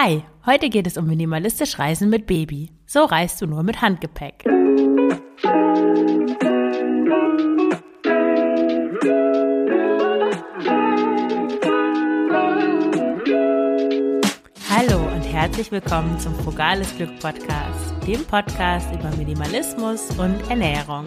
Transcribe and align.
Hi, 0.00 0.22
heute 0.46 0.70
geht 0.70 0.86
es 0.86 0.96
um 0.96 1.08
minimalistisch 1.08 1.76
Reisen 1.80 2.08
mit 2.08 2.28
Baby. 2.28 2.70
So 2.86 3.02
reist 3.04 3.42
du 3.42 3.48
nur 3.48 3.64
mit 3.64 3.82
Handgepäck. 3.82 4.44
Hallo 14.70 14.98
und 15.12 15.22
herzlich 15.22 15.72
willkommen 15.72 16.16
zum 16.20 16.32
Frugales 16.44 16.94
Glück 16.96 17.18
Podcast, 17.18 18.06
dem 18.06 18.24
Podcast 18.24 18.94
über 18.94 19.10
Minimalismus 19.16 20.16
und 20.16 20.48
Ernährung. 20.48 21.06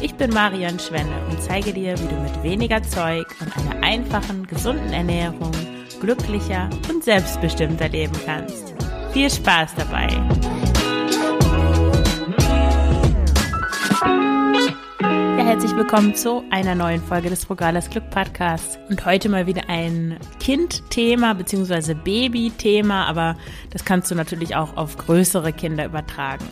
Ich 0.00 0.14
bin 0.14 0.32
Marion 0.32 0.78
Schwenne 0.78 1.26
und 1.30 1.42
zeige 1.42 1.74
dir, 1.74 1.92
wie 1.98 2.08
du 2.08 2.16
mit 2.22 2.42
weniger 2.42 2.82
Zeug 2.84 3.26
und 3.42 3.54
einer 3.58 3.82
einfachen, 3.82 4.46
gesunden 4.46 4.94
Ernährung 4.94 5.52
glücklicher 6.04 6.68
und 6.90 7.02
selbstbestimmter 7.02 7.88
leben 7.88 8.12
kannst. 8.26 8.74
Viel 9.14 9.30
Spaß 9.30 9.74
dabei! 9.74 10.08
Ja, 15.00 15.44
herzlich 15.46 15.74
willkommen 15.74 16.14
zu 16.14 16.44
einer 16.50 16.74
neuen 16.74 17.00
Folge 17.00 17.30
des 17.30 17.46
Frugales 17.46 17.88
Glück 17.88 18.10
Podcasts 18.10 18.78
und 18.90 19.06
heute 19.06 19.30
mal 19.30 19.46
wieder 19.46 19.70
ein 19.70 20.18
Kindthema 20.40 21.32
bzw. 21.32 21.94
Babythema, 21.94 23.06
aber 23.06 23.36
das 23.70 23.86
kannst 23.86 24.10
du 24.10 24.14
natürlich 24.14 24.56
auch 24.56 24.76
auf 24.76 24.98
größere 24.98 25.54
Kinder 25.54 25.86
übertragen. 25.86 26.44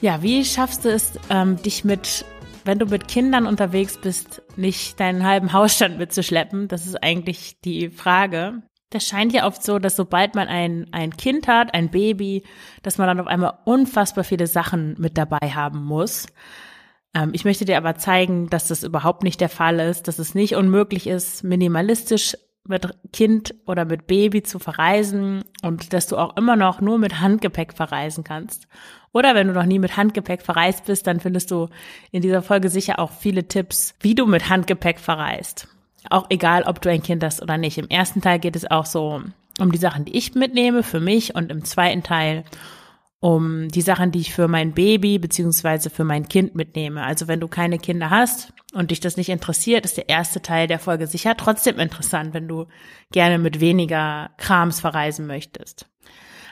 Ja, 0.00 0.20
wie 0.22 0.44
schaffst 0.44 0.84
du 0.84 0.88
es, 0.90 1.12
ähm, 1.30 1.62
dich 1.62 1.84
mit 1.84 2.24
wenn 2.66 2.78
du 2.78 2.86
mit 2.86 3.08
Kindern 3.08 3.46
unterwegs 3.46 3.98
bist, 3.98 4.42
nicht 4.56 4.98
deinen 5.00 5.24
halben 5.24 5.52
Hausstand 5.52 5.98
mitzuschleppen? 5.98 6.68
Das 6.68 6.86
ist 6.86 7.02
eigentlich 7.02 7.60
die 7.60 7.90
Frage. 7.90 8.62
Das 8.90 9.06
scheint 9.06 9.32
ja 9.32 9.46
oft 9.46 9.62
so, 9.62 9.78
dass 9.78 9.96
sobald 9.96 10.34
man 10.34 10.48
ein, 10.48 10.86
ein 10.92 11.16
Kind 11.16 11.48
hat, 11.48 11.74
ein 11.74 11.90
Baby, 11.90 12.44
dass 12.82 12.98
man 12.98 13.08
dann 13.08 13.20
auf 13.20 13.26
einmal 13.26 13.58
unfassbar 13.64 14.24
viele 14.24 14.46
Sachen 14.46 14.94
mit 14.98 15.16
dabei 15.18 15.50
haben 15.54 15.84
muss. 15.84 16.26
Ähm, 17.14 17.30
ich 17.32 17.44
möchte 17.44 17.64
dir 17.64 17.78
aber 17.78 17.96
zeigen, 17.96 18.48
dass 18.48 18.68
das 18.68 18.84
überhaupt 18.84 19.22
nicht 19.22 19.40
der 19.40 19.48
Fall 19.48 19.80
ist, 19.80 20.08
dass 20.08 20.18
es 20.18 20.34
nicht 20.34 20.54
unmöglich 20.54 21.06
ist, 21.06 21.42
minimalistisch 21.42 22.36
mit 22.68 22.88
Kind 23.12 23.54
oder 23.66 23.84
mit 23.84 24.06
Baby 24.06 24.42
zu 24.42 24.58
verreisen 24.58 25.44
und 25.62 25.92
dass 25.92 26.06
du 26.06 26.16
auch 26.16 26.36
immer 26.36 26.56
noch 26.56 26.80
nur 26.80 26.98
mit 26.98 27.20
Handgepäck 27.20 27.72
verreisen 27.72 28.24
kannst. 28.24 28.66
Oder 29.12 29.34
wenn 29.34 29.48
du 29.48 29.54
noch 29.54 29.64
nie 29.64 29.78
mit 29.78 29.96
Handgepäck 29.96 30.42
verreist 30.42 30.84
bist, 30.84 31.06
dann 31.06 31.20
findest 31.20 31.50
du 31.50 31.68
in 32.10 32.22
dieser 32.22 32.42
Folge 32.42 32.68
sicher 32.68 32.98
auch 32.98 33.12
viele 33.12 33.48
Tipps, 33.48 33.94
wie 34.00 34.14
du 34.14 34.26
mit 34.26 34.48
Handgepäck 34.48 34.98
verreist. 34.98 35.68
Auch 36.10 36.26
egal, 36.28 36.64
ob 36.64 36.80
du 36.80 36.90
ein 36.90 37.02
Kind 37.02 37.24
hast 37.24 37.42
oder 37.42 37.56
nicht. 37.56 37.78
Im 37.78 37.88
ersten 37.88 38.20
Teil 38.20 38.38
geht 38.38 38.56
es 38.56 38.70
auch 38.70 38.86
so 38.86 39.22
um 39.58 39.72
die 39.72 39.78
Sachen, 39.78 40.04
die 40.04 40.16
ich 40.16 40.34
mitnehme 40.34 40.82
für 40.82 41.00
mich 41.00 41.34
und 41.34 41.50
im 41.50 41.64
zweiten 41.64 42.02
Teil 42.02 42.44
um 43.20 43.68
die 43.68 43.80
Sachen, 43.80 44.12
die 44.12 44.20
ich 44.20 44.34
für 44.34 44.48
mein 44.48 44.72
Baby 44.72 45.18
beziehungsweise 45.18 45.90
für 45.90 46.04
mein 46.04 46.28
Kind 46.28 46.54
mitnehme. 46.54 47.02
Also 47.02 47.26
wenn 47.28 47.40
du 47.40 47.48
keine 47.48 47.78
Kinder 47.78 48.10
hast 48.10 48.52
und 48.76 48.90
dich 48.90 49.00
das 49.00 49.16
nicht 49.16 49.30
interessiert, 49.30 49.84
ist 49.84 49.96
der 49.96 50.08
erste 50.08 50.42
Teil 50.42 50.66
der 50.66 50.78
Folge 50.78 51.06
sicher 51.06 51.36
trotzdem 51.36 51.78
interessant, 51.78 52.34
wenn 52.34 52.46
du 52.46 52.66
gerne 53.10 53.38
mit 53.38 53.60
weniger 53.60 54.30
Krams 54.36 54.80
verreisen 54.80 55.26
möchtest. 55.26 55.88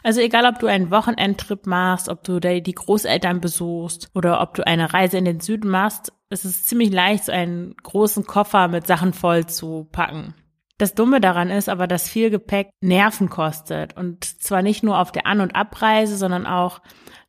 Also 0.02 0.20
egal, 0.20 0.44
ob 0.46 0.58
du 0.58 0.66
einen 0.66 0.90
Wochenendtrip 0.90 1.66
machst, 1.66 2.08
ob 2.08 2.24
du 2.24 2.38
die 2.38 2.62
Großeltern 2.62 3.40
besuchst 3.40 4.10
oder 4.14 4.40
ob 4.40 4.54
du 4.54 4.66
eine 4.66 4.92
Reise 4.92 5.16
in 5.16 5.24
den 5.24 5.40
Süden 5.40 5.70
machst, 5.70 6.12
es 6.28 6.44
ist 6.44 6.68
ziemlich 6.68 6.90
leicht, 6.90 7.24
so 7.24 7.32
einen 7.32 7.74
großen 7.82 8.26
Koffer 8.26 8.68
mit 8.68 8.86
Sachen 8.86 9.12
voll 9.12 9.46
zu 9.46 9.88
packen. 9.92 10.34
Das 10.78 10.94
Dumme 10.94 11.20
daran 11.20 11.50
ist 11.50 11.68
aber, 11.68 11.86
dass 11.86 12.08
viel 12.08 12.30
Gepäck 12.30 12.70
Nerven 12.80 13.30
kostet. 13.30 13.96
Und 13.96 14.24
zwar 14.24 14.62
nicht 14.62 14.82
nur 14.82 14.98
auf 14.98 15.12
der 15.12 15.26
An- 15.26 15.40
und 15.40 15.54
Abreise, 15.54 16.16
sondern 16.16 16.46
auch 16.46 16.80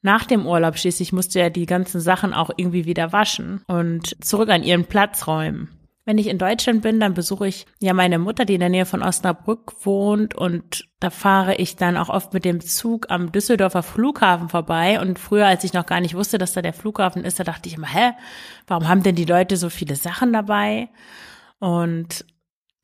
nach 0.01 0.25
dem 0.25 0.47
Urlaub. 0.47 0.77
Schließlich 0.77 1.13
musst 1.13 1.35
du 1.35 1.39
ja 1.39 1.49
die 1.49 1.67
ganzen 1.67 2.01
Sachen 2.01 2.33
auch 2.33 2.49
irgendwie 2.57 2.85
wieder 2.85 3.11
waschen 3.11 3.63
und 3.67 4.15
zurück 4.23 4.49
an 4.49 4.63
ihren 4.63 4.85
Platz 4.85 5.27
räumen. 5.27 5.69
Wenn 6.07 6.19
ich 6.19 6.27
in 6.27 6.37
Deutschland 6.37 6.83
bin, 6.83 6.99
dann 6.99 7.15
besuche 7.15 7.47
ich 7.47 7.65
ja 7.79 7.93
meine 7.93 8.19
Mutter, 8.19 8.45
die 8.45 8.53
in 8.53 8.59
der 8.59 8.69
Nähe 8.69 8.85
von 8.85 9.01
Osnabrück 9.01 9.73
wohnt 9.85 10.35
und 10.35 10.87
da 10.99 11.09
fahre 11.09 11.55
ich 11.55 11.77
dann 11.77 11.97
auch 11.97 12.09
oft 12.09 12.31
mit 12.31 12.45
dem 12.45 12.61
Zug 12.61 13.07
am 13.09 13.31
Düsseldorfer 13.31 13.81
Flughafen 13.81 14.47
vorbei 14.47 15.01
und 15.01 15.17
früher, 15.17 15.47
als 15.47 15.63
ich 15.63 15.73
noch 15.73 15.87
gar 15.87 16.01
nicht 16.01 16.13
wusste, 16.13 16.37
dass 16.37 16.53
da 16.53 16.61
der 16.61 16.73
Flughafen 16.73 17.25
ist, 17.25 17.39
da 17.39 17.43
dachte 17.43 17.67
ich 17.67 17.75
immer, 17.75 17.91
hä, 17.91 18.11
warum 18.67 18.87
haben 18.87 19.01
denn 19.01 19.15
die 19.15 19.25
Leute 19.25 19.57
so 19.57 19.69
viele 19.71 19.95
Sachen 19.95 20.31
dabei? 20.31 20.89
Und 21.57 22.23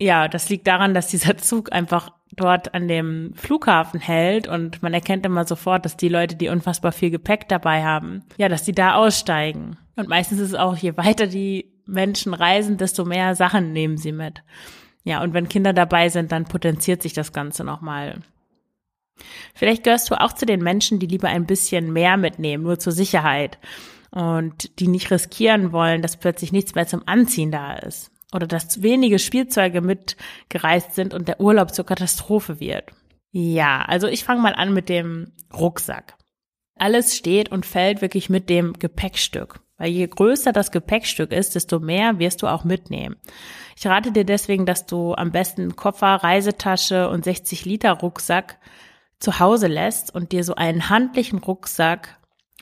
ja, 0.01 0.28
das 0.28 0.50
liegt 0.50 0.66
daran, 0.66 0.95
dass 0.95 1.07
dieser 1.07 1.38
Zug 1.38 1.72
einfach 1.72 2.12
dort 2.31 2.73
an 2.73 2.88
dem 2.88 3.34
Flughafen 3.35 4.00
hält 4.00 4.47
und 4.47 4.81
man 4.81 4.95
erkennt 4.95 5.28
immer 5.28 5.45
sofort, 5.45 5.85
dass 5.85 5.95
die 5.95 6.09
Leute, 6.09 6.35
die 6.35 6.50
unfassbar 6.50 6.91
viel 6.91 7.12
Gepäck 7.12 7.47
dabei 7.50 7.84
haben, 7.84 8.23
ja, 8.38 8.50
dass 8.50 8.63
die 8.63 8.72
da 8.72 8.95
aussteigen. 8.95 9.78
Und 9.95 10.09
meistens 10.09 10.40
ist 10.40 10.50
es 10.50 10.56
auch, 10.56 10.75
je 10.75 10.97
weiter 10.97 11.28
die 11.28 11.72
Menschen 11.85 12.34
reisen, 12.34 12.78
desto 12.78 13.06
mehr 13.06 13.35
Sachen 13.35 13.73
nehmen 13.73 13.97
sie 13.97 14.11
mit. 14.11 14.44
Ja, 15.03 15.22
und 15.22 15.35
wenn 15.35 15.50
Kinder 15.50 15.72
dabei 15.72 16.09
sind, 16.09 16.31
dann 16.31 16.45
potenziert 16.45 17.03
sich 17.03 17.13
das 17.13 17.31
Ganze 17.31 17.63
nochmal. 17.63 18.22
Vielleicht 19.53 19.84
gehörst 19.84 20.09
du 20.09 20.19
auch 20.19 20.34
zu 20.34 20.47
den 20.47 20.63
Menschen, 20.63 20.97
die 20.97 21.07
lieber 21.07 21.28
ein 21.28 21.45
bisschen 21.45 21.94
mehr 21.94 22.17
mitnehmen, 22.17 22.63
nur 22.63 22.79
zur 22.79 22.94
Sicherheit. 22.94 23.59
Und 24.09 24.79
die 24.79 24.88
nicht 24.88 25.11
riskieren 25.11 25.72
wollen, 25.72 26.01
dass 26.01 26.17
plötzlich 26.17 26.51
nichts 26.51 26.73
mehr 26.73 26.88
zum 26.88 27.03
Anziehen 27.06 27.51
da 27.51 27.73
ist 27.73 28.10
oder 28.31 28.47
dass 28.47 28.81
wenige 28.81 29.19
Spielzeuge 29.19 29.81
mitgereist 29.81 30.95
sind 30.95 31.13
und 31.13 31.27
der 31.27 31.41
Urlaub 31.41 31.73
zur 31.73 31.85
Katastrophe 31.85 32.59
wird. 32.59 32.91
Ja, 33.31 33.83
also 33.83 34.07
ich 34.07 34.23
fange 34.23 34.41
mal 34.41 34.53
an 34.55 34.73
mit 34.73 34.89
dem 34.89 35.31
Rucksack. 35.53 36.15
Alles 36.77 37.15
steht 37.15 37.49
und 37.51 37.65
fällt 37.65 38.01
wirklich 38.01 38.29
mit 38.29 38.49
dem 38.49 38.73
Gepäckstück. 38.73 39.59
Weil 39.77 39.89
je 39.89 40.05
größer 40.05 40.51
das 40.51 40.71
Gepäckstück 40.71 41.31
ist, 41.31 41.55
desto 41.55 41.79
mehr 41.79 42.19
wirst 42.19 42.43
du 42.43 42.47
auch 42.47 42.63
mitnehmen. 42.63 43.15
Ich 43.75 43.87
rate 43.87 44.11
dir 44.11 44.25
deswegen, 44.25 44.65
dass 44.65 44.85
du 44.85 45.15
am 45.15 45.31
besten 45.31 45.75
Koffer, 45.75 46.15
Reisetasche 46.15 47.09
und 47.09 47.23
60 47.23 47.65
Liter 47.65 47.93
Rucksack 47.93 48.59
zu 49.17 49.39
Hause 49.39 49.67
lässt 49.67 50.13
und 50.13 50.33
dir 50.33 50.43
so 50.43 50.53
einen 50.55 50.89
handlichen 50.89 51.39
Rucksack 51.39 52.19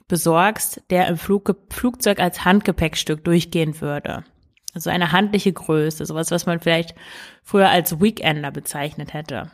besorgst, 0.07 0.81
der 0.89 1.07
im 1.07 1.17
Flug 1.17 1.53
Flugzeug 1.69 2.19
als 2.19 2.45
Handgepäckstück 2.45 3.23
durchgehen 3.23 3.81
würde. 3.81 4.23
Also 4.73 4.89
eine 4.89 5.11
handliche 5.11 5.51
Größe, 5.51 6.05
sowas, 6.05 6.31
was 6.31 6.45
man 6.45 6.59
vielleicht 6.59 6.95
früher 7.43 7.69
als 7.69 7.99
Weekender 7.99 8.51
bezeichnet 8.51 9.13
hätte. 9.13 9.51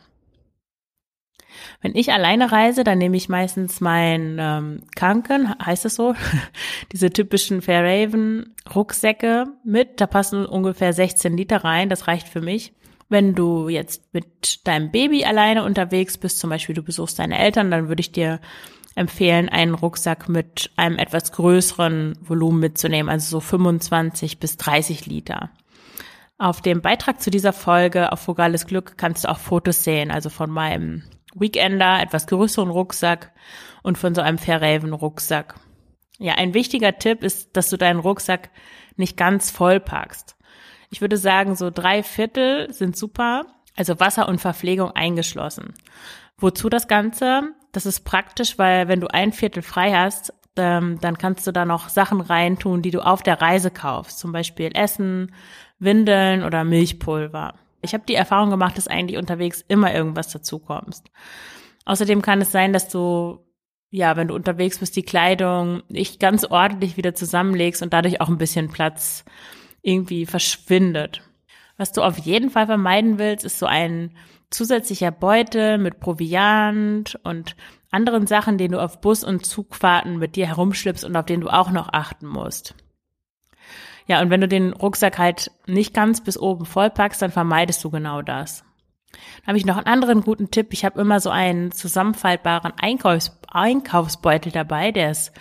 Wenn 1.81 1.95
ich 1.95 2.11
alleine 2.11 2.51
reise, 2.51 2.83
dann 2.83 2.97
nehme 2.97 3.15
ich 3.15 3.29
meistens 3.29 3.79
mein 3.79 4.37
ähm, 4.39 4.83
Kanken, 4.95 5.53
heißt 5.63 5.85
es 5.85 5.95
so, 5.95 6.15
diese 6.91 7.11
typischen 7.11 7.61
Fairhaven 7.61 8.55
Rucksäcke 8.73 9.45
mit. 9.63 10.01
Da 10.01 10.07
passen 10.07 10.45
ungefähr 10.45 10.93
16 10.93 11.37
Liter 11.37 11.63
rein. 11.63 11.89
Das 11.89 12.07
reicht 12.07 12.27
für 12.27 12.41
mich. 12.41 12.73
Wenn 13.07 13.35
du 13.35 13.69
jetzt 13.69 14.13
mit 14.13 14.67
deinem 14.67 14.91
Baby 14.91 15.25
alleine 15.25 15.63
unterwegs 15.63 16.17
bist, 16.17 16.39
zum 16.39 16.49
Beispiel 16.49 16.75
du 16.75 16.81
besuchst 16.81 17.19
deine 17.19 17.37
Eltern, 17.37 17.69
dann 17.69 17.87
würde 17.87 18.01
ich 18.01 18.11
dir 18.11 18.39
empfehlen, 18.95 19.49
einen 19.49 19.75
Rucksack 19.75 20.29
mit 20.29 20.71
einem 20.77 20.97
etwas 20.97 21.31
größeren 21.33 22.17
Volumen 22.21 22.61
mitzunehmen, 22.61 23.09
also 23.09 23.37
so 23.37 23.39
25 23.41 24.39
bis 24.39 24.57
30 24.57 25.05
Liter. 25.05 25.51
Auf 26.37 26.61
dem 26.61 26.81
Beitrag 26.81 27.21
zu 27.21 27.29
dieser 27.29 27.53
Folge 27.53 28.11
auf 28.11 28.21
Frugales 28.21 28.65
Glück 28.65 28.97
kannst 28.97 29.23
du 29.23 29.29
auch 29.29 29.37
Fotos 29.37 29.83
sehen, 29.83 30.11
also 30.11 30.29
von 30.29 30.49
meinem 30.49 31.03
Weekender, 31.33 32.01
etwas 32.01 32.27
größeren 32.27 32.69
Rucksack 32.69 33.31
und 33.83 33.97
von 33.97 34.15
so 34.15 34.21
einem 34.21 34.37
Fairhaven 34.37 34.93
Rucksack. 34.93 35.55
Ja, 36.17 36.35
ein 36.35 36.53
wichtiger 36.53 36.97
Tipp 36.97 37.23
ist, 37.23 37.55
dass 37.57 37.69
du 37.69 37.77
deinen 37.77 37.99
Rucksack 37.99 38.49
nicht 38.95 39.17
ganz 39.17 39.51
voll 39.51 39.79
packst. 39.79 40.37
Ich 40.89 41.01
würde 41.01 41.17
sagen, 41.17 41.55
so 41.55 41.69
drei 41.71 42.03
Viertel 42.03 42.71
sind 42.73 42.95
super, 42.95 43.45
also 43.75 43.99
Wasser 43.99 44.29
und 44.29 44.39
Verpflegung 44.39 44.91
eingeschlossen. 44.91 45.73
Wozu 46.37 46.69
das 46.69 46.87
Ganze? 46.87 47.53
Das 47.71 47.85
ist 47.85 48.01
praktisch, 48.01 48.57
weil 48.57 48.87
wenn 48.87 49.01
du 49.01 49.07
ein 49.07 49.31
Viertel 49.31 49.61
frei 49.61 49.93
hast, 49.93 50.33
ähm, 50.57 50.99
dann 51.01 51.17
kannst 51.17 51.45
du 51.47 51.51
da 51.51 51.65
noch 51.65 51.89
Sachen 51.89 52.21
reintun, 52.21 52.81
die 52.81 52.91
du 52.91 53.01
auf 53.01 53.23
der 53.23 53.41
Reise 53.41 53.71
kaufst. 53.71 54.19
Zum 54.19 54.31
Beispiel 54.31 54.71
Essen, 54.73 55.33
Windeln 55.79 56.43
oder 56.43 56.63
Milchpulver. 56.63 57.55
Ich 57.81 57.93
habe 57.93 58.05
die 58.07 58.15
Erfahrung 58.15 58.49
gemacht, 58.49 58.77
dass 58.77 58.87
eigentlich 58.87 59.17
unterwegs 59.17 59.63
immer 59.67 59.93
irgendwas 59.93 60.29
dazu 60.29 60.59
kommst. 60.59 61.11
Außerdem 61.85 62.21
kann 62.21 62.41
es 62.41 62.51
sein, 62.51 62.73
dass 62.73 62.89
du, 62.89 63.39
ja, 63.91 64.15
wenn 64.15 64.29
du 64.29 64.35
unterwegs 64.35 64.79
bist, 64.79 64.95
die 64.95 65.03
Kleidung 65.03 65.83
nicht 65.87 66.19
ganz 66.19 66.45
ordentlich 66.45 66.97
wieder 66.97 67.13
zusammenlegst 67.13 67.83
und 67.83 67.93
dadurch 67.93 68.21
auch 68.21 68.29
ein 68.29 68.37
bisschen 68.37 68.69
Platz 68.69 69.23
irgendwie 69.81 70.25
verschwindet. 70.25 71.21
Was 71.77 71.91
du 71.91 72.01
auf 72.01 72.17
jeden 72.17 72.49
Fall 72.49 72.65
vermeiden 72.65 73.19
willst, 73.19 73.45
ist 73.45 73.59
so 73.59 73.65
ein 73.65 74.15
zusätzlicher 74.49 75.11
Beutel 75.11 75.77
mit 75.77 75.99
Proviant 75.99 77.19
und 77.23 77.55
anderen 77.91 78.27
Sachen, 78.27 78.57
den 78.57 78.71
du 78.71 78.81
auf 78.81 79.01
Bus- 79.01 79.23
und 79.23 79.45
Zugfahrten 79.45 80.17
mit 80.17 80.35
dir 80.35 80.47
herumschleppst 80.47 81.05
und 81.05 81.15
auf 81.15 81.25
den 81.25 81.41
du 81.41 81.49
auch 81.49 81.71
noch 81.71 81.89
achten 81.91 82.27
musst. 82.27 82.75
Ja, 84.07 84.21
und 84.21 84.29
wenn 84.29 84.41
du 84.41 84.47
den 84.47 84.73
Rucksack 84.73 85.17
halt 85.17 85.51
nicht 85.65 85.93
ganz 85.93 86.23
bis 86.23 86.37
oben 86.37 86.65
vollpackst, 86.65 87.21
dann 87.21 87.31
vermeidest 87.31 87.83
du 87.83 87.89
genau 87.89 88.21
das. 88.21 88.63
Dann 89.11 89.47
habe 89.47 89.57
ich 89.57 89.65
noch 89.65 89.77
einen 89.77 89.87
anderen 89.87 90.21
guten 90.21 90.51
Tipp. 90.51 90.67
Ich 90.71 90.85
habe 90.85 90.99
immer 90.99 91.19
so 91.19 91.29
einen 91.29 91.71
zusammenfaltbaren 91.71 92.73
Einkaufs 92.77 93.39
Einkaufsbeutel 93.47 94.51
dabei, 94.51 94.91
der 94.91 95.11
ist 95.11 95.31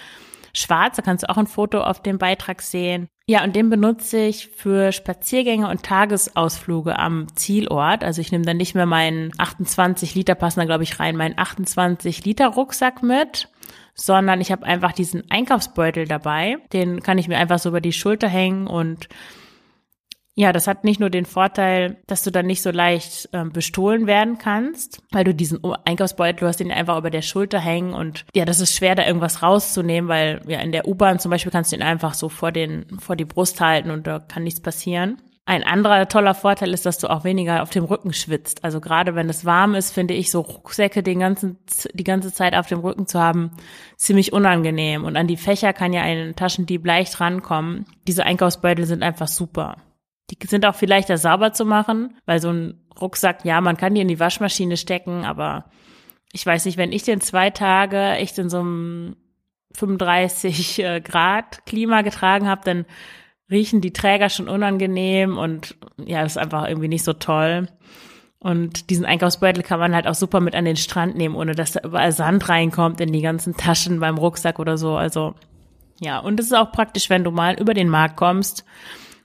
schwarz, 0.52 0.96
da 0.96 1.02
kannst 1.02 1.24
du 1.24 1.30
auch 1.30 1.36
ein 1.36 1.48
Foto 1.48 1.80
auf 1.80 2.00
dem 2.00 2.18
Beitrag 2.18 2.62
sehen. 2.62 3.08
Ja, 3.26 3.42
und 3.42 3.56
den 3.56 3.70
benutze 3.70 4.18
ich 4.18 4.48
für 4.48 4.92
Spaziergänge 4.92 5.68
und 5.68 5.82
Tagesausflüge 5.82 6.98
am 6.98 7.34
Zielort. 7.36 8.04
Also 8.04 8.20
ich 8.20 8.30
nehme 8.32 8.44
dann 8.44 8.58
nicht 8.58 8.74
mehr 8.74 8.84
meinen 8.84 9.32
28 9.38 10.14
Liter, 10.14 10.34
passen 10.34 10.60
da 10.60 10.66
glaube 10.66 10.84
ich 10.84 11.00
rein, 11.00 11.16
meinen 11.16 11.38
28 11.38 12.22
Liter 12.26 12.48
Rucksack 12.48 13.02
mit, 13.02 13.48
sondern 13.94 14.42
ich 14.42 14.52
habe 14.52 14.66
einfach 14.66 14.92
diesen 14.92 15.30
Einkaufsbeutel 15.30 16.06
dabei. 16.06 16.58
Den 16.74 17.02
kann 17.02 17.16
ich 17.16 17.26
mir 17.26 17.38
einfach 17.38 17.58
so 17.58 17.70
über 17.70 17.80
die 17.80 17.94
Schulter 17.94 18.28
hängen 18.28 18.66
und 18.66 19.08
ja, 20.36 20.52
das 20.52 20.66
hat 20.66 20.82
nicht 20.82 20.98
nur 20.98 21.10
den 21.10 21.26
Vorteil, 21.26 21.96
dass 22.06 22.22
du 22.22 22.30
dann 22.30 22.46
nicht 22.46 22.62
so 22.62 22.70
leicht 22.70 23.28
äh, 23.32 23.44
bestohlen 23.44 24.06
werden 24.06 24.38
kannst, 24.38 25.00
weil 25.12 25.24
du 25.24 25.32
diesen 25.34 25.60
Einkaufsbeutel, 25.84 26.40
du 26.40 26.46
hast 26.46 26.58
den 26.58 26.72
einfach 26.72 26.98
über 26.98 27.10
der 27.10 27.22
Schulter 27.22 27.60
hängen 27.60 27.94
und 27.94 28.24
ja, 28.34 28.44
das 28.44 28.60
ist 28.60 28.74
schwer, 28.74 28.96
da 28.96 29.06
irgendwas 29.06 29.42
rauszunehmen, 29.42 30.08
weil 30.08 30.40
ja 30.48 30.58
in 30.58 30.72
der 30.72 30.88
U-Bahn 30.88 31.20
zum 31.20 31.30
Beispiel 31.30 31.52
kannst 31.52 31.70
du 31.70 31.76
ihn 31.76 31.82
einfach 31.82 32.14
so 32.14 32.28
vor 32.28 32.50
den 32.50 32.98
vor 32.98 33.14
die 33.14 33.24
Brust 33.24 33.60
halten 33.60 33.90
und 33.90 34.06
da 34.06 34.18
kann 34.18 34.42
nichts 34.42 34.60
passieren. 34.60 35.18
Ein 35.46 35.62
anderer 35.62 36.08
toller 36.08 36.34
Vorteil 36.34 36.72
ist, 36.72 36.86
dass 36.86 36.96
du 36.96 37.08
auch 37.08 37.22
weniger 37.22 37.62
auf 37.62 37.68
dem 37.68 37.84
Rücken 37.84 38.14
schwitzt. 38.14 38.64
Also 38.64 38.80
gerade 38.80 39.14
wenn 39.14 39.28
es 39.28 39.44
warm 39.44 39.74
ist, 39.74 39.92
finde 39.92 40.14
ich 40.14 40.30
so 40.30 40.40
Rucksäcke 40.40 41.02
den 41.02 41.20
ganzen, 41.20 41.58
die 41.92 42.02
ganze 42.02 42.32
Zeit 42.32 42.54
auf 42.54 42.66
dem 42.66 42.78
Rücken 42.80 43.06
zu 43.06 43.20
haben, 43.20 43.50
ziemlich 43.96 44.32
unangenehm. 44.32 45.04
Und 45.04 45.18
an 45.18 45.26
die 45.26 45.36
Fächer 45.36 45.74
kann 45.74 45.92
ja 45.92 46.00
ein 46.00 46.34
Taschendieb 46.34 46.86
leicht 46.86 47.20
rankommen. 47.20 47.84
Diese 48.08 48.24
Einkaufsbeutel 48.24 48.86
sind 48.86 49.02
einfach 49.02 49.28
super. 49.28 49.76
Die 50.30 50.46
sind 50.46 50.64
auch 50.64 50.74
viel 50.74 50.88
leichter 50.88 51.18
sauber 51.18 51.52
zu 51.52 51.64
machen, 51.64 52.16
weil 52.24 52.40
so 52.40 52.50
ein 52.50 52.80
Rucksack, 53.00 53.44
ja, 53.44 53.60
man 53.60 53.76
kann 53.76 53.94
die 53.94 54.00
in 54.00 54.08
die 54.08 54.20
Waschmaschine 54.20 54.76
stecken, 54.76 55.24
aber 55.24 55.66
ich 56.32 56.44
weiß 56.44 56.64
nicht, 56.64 56.78
wenn 56.78 56.92
ich 56.92 57.02
den 57.02 57.20
zwei 57.20 57.50
Tage 57.50 57.98
echt 58.12 58.38
in 58.38 58.48
so 58.48 58.60
einem 58.60 59.16
35 59.74 60.78
äh, 60.78 61.00
Grad 61.00 61.66
Klima 61.66 62.02
getragen 62.02 62.48
habe, 62.48 62.62
dann 62.64 62.86
riechen 63.50 63.80
die 63.80 63.92
Träger 63.92 64.30
schon 64.30 64.48
unangenehm 64.48 65.36
und 65.36 65.76
ja, 65.98 66.22
das 66.22 66.32
ist 66.32 66.38
einfach 66.38 66.66
irgendwie 66.66 66.88
nicht 66.88 67.04
so 67.04 67.12
toll. 67.12 67.68
Und 68.38 68.90
diesen 68.90 69.06
Einkaufsbeutel 69.06 69.62
kann 69.62 69.80
man 69.80 69.94
halt 69.94 70.06
auch 70.06 70.14
super 70.14 70.40
mit 70.40 70.54
an 70.54 70.66
den 70.66 70.76
Strand 70.76 71.16
nehmen, 71.16 71.34
ohne 71.34 71.54
dass 71.54 71.72
da 71.72 71.80
überall 71.82 72.12
Sand 72.12 72.48
reinkommt 72.48 73.00
in 73.00 73.12
die 73.12 73.22
ganzen 73.22 73.56
Taschen 73.56 74.00
beim 74.00 74.18
Rucksack 74.18 74.58
oder 74.58 74.76
so. 74.76 74.96
Also 74.96 75.34
ja, 76.00 76.18
und 76.18 76.38
es 76.40 76.46
ist 76.46 76.52
auch 76.52 76.72
praktisch, 76.72 77.08
wenn 77.08 77.24
du 77.24 77.30
mal 77.30 77.58
über 77.58 77.72
den 77.74 77.88
Markt 77.88 78.16
kommst 78.16 78.64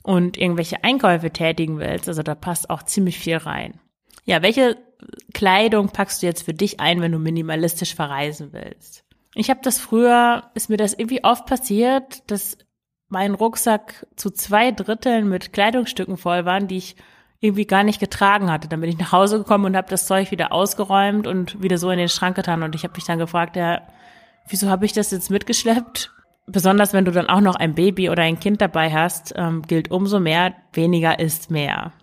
und 0.09 0.37
irgendwelche 0.37 0.83
Einkäufe 0.83 1.29
tätigen 1.29 1.77
willst. 1.77 2.07
Also 2.07 2.23
da 2.23 2.33
passt 2.33 2.71
auch 2.71 2.81
ziemlich 2.81 3.19
viel 3.19 3.37
rein. 3.37 3.79
Ja, 4.25 4.41
welche 4.41 4.75
Kleidung 5.35 5.89
packst 5.89 6.23
du 6.23 6.25
jetzt 6.25 6.41
für 6.41 6.53
dich 6.55 6.79
ein, 6.79 6.99
wenn 6.99 7.11
du 7.11 7.19
minimalistisch 7.19 7.93
verreisen 7.93 8.51
willst? 8.51 9.03
Ich 9.35 9.51
habe 9.51 9.59
das 9.61 9.79
früher, 9.79 10.49
ist 10.55 10.67
mir 10.67 10.77
das 10.77 10.95
irgendwie 10.95 11.23
oft 11.23 11.45
passiert, 11.45 12.23
dass 12.31 12.57
mein 13.07 13.35
Rucksack 13.35 14.07
zu 14.15 14.31
zwei 14.31 14.71
Dritteln 14.71 15.29
mit 15.29 15.53
Kleidungsstücken 15.53 16.17
voll 16.17 16.43
waren, 16.43 16.67
die 16.67 16.77
ich 16.77 16.95
irgendwie 17.39 17.67
gar 17.67 17.83
nicht 17.83 17.99
getragen 17.99 18.49
hatte. 18.49 18.67
Dann 18.67 18.81
bin 18.81 18.89
ich 18.89 18.97
nach 18.97 19.11
Hause 19.11 19.37
gekommen 19.37 19.65
und 19.65 19.77
habe 19.77 19.89
das 19.89 20.07
Zeug 20.07 20.31
wieder 20.31 20.51
ausgeräumt 20.51 21.27
und 21.27 21.61
wieder 21.61 21.77
so 21.77 21.91
in 21.91 21.99
den 21.99 22.09
Schrank 22.09 22.35
getan. 22.35 22.63
Und 22.63 22.73
ich 22.73 22.83
habe 22.83 22.95
mich 22.95 23.05
dann 23.05 23.19
gefragt, 23.19 23.55
ja, 23.55 23.83
wieso 24.47 24.71
habe 24.71 24.87
ich 24.87 24.93
das 24.93 25.11
jetzt 25.11 25.29
mitgeschleppt? 25.29 26.11
Besonders 26.51 26.93
wenn 26.93 27.05
du 27.05 27.11
dann 27.11 27.29
auch 27.29 27.41
noch 27.41 27.55
ein 27.55 27.75
Baby 27.75 28.09
oder 28.09 28.23
ein 28.23 28.39
Kind 28.39 28.61
dabei 28.61 28.91
hast, 28.91 29.33
ähm, 29.35 29.61
gilt 29.63 29.91
umso 29.91 30.19
mehr, 30.19 30.53
weniger 30.73 31.19
ist 31.19 31.51
mehr. 31.51 31.93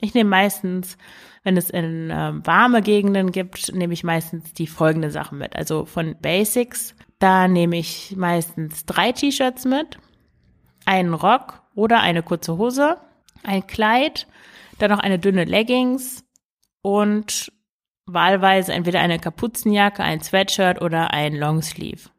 Ich 0.00 0.14
nehme 0.14 0.30
meistens, 0.30 0.98
wenn 1.42 1.56
es 1.56 1.70
in 1.70 2.10
ähm, 2.12 2.46
warme 2.46 2.82
Gegenden 2.82 3.32
gibt, 3.32 3.74
nehme 3.74 3.94
ich 3.94 4.04
meistens 4.04 4.52
die 4.54 4.66
folgenden 4.66 5.10
Sachen 5.10 5.38
mit. 5.38 5.56
Also 5.56 5.84
von 5.84 6.16
Basics, 6.20 6.94
da 7.18 7.48
nehme 7.48 7.78
ich 7.78 8.14
meistens 8.16 8.86
drei 8.86 9.12
T-Shirts 9.12 9.64
mit, 9.64 9.98
einen 10.84 11.14
Rock 11.14 11.62
oder 11.74 12.00
eine 12.00 12.22
kurze 12.22 12.58
Hose, 12.58 12.98
ein 13.42 13.66
Kleid, 13.66 14.26
dann 14.78 14.90
noch 14.90 14.98
eine 14.98 15.18
dünne 15.18 15.44
Leggings 15.44 16.24
und 16.82 17.52
wahlweise 18.06 18.72
entweder 18.72 19.00
eine 19.00 19.18
Kapuzenjacke, 19.18 20.02
ein 20.02 20.20
Sweatshirt 20.20 20.82
oder 20.82 21.12
ein 21.12 21.34
Longsleeve. 21.34 22.10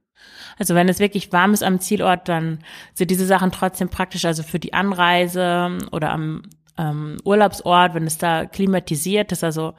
Also 0.57 0.75
wenn 0.75 0.89
es 0.89 0.99
wirklich 0.99 1.31
warm 1.31 1.53
ist 1.53 1.63
am 1.63 1.79
Zielort, 1.79 2.29
dann 2.29 2.59
sind 2.93 3.11
diese 3.11 3.25
Sachen 3.25 3.51
trotzdem 3.51 3.89
praktisch, 3.89 4.25
also 4.25 4.43
für 4.43 4.59
die 4.59 4.73
Anreise 4.73 5.77
oder 5.91 6.11
am 6.11 6.43
ähm, 6.77 7.17
Urlaubsort, 7.23 7.93
wenn 7.93 8.07
es 8.07 8.17
da 8.17 8.45
klimatisiert 8.45 9.31
ist, 9.31 9.43
also 9.43 9.73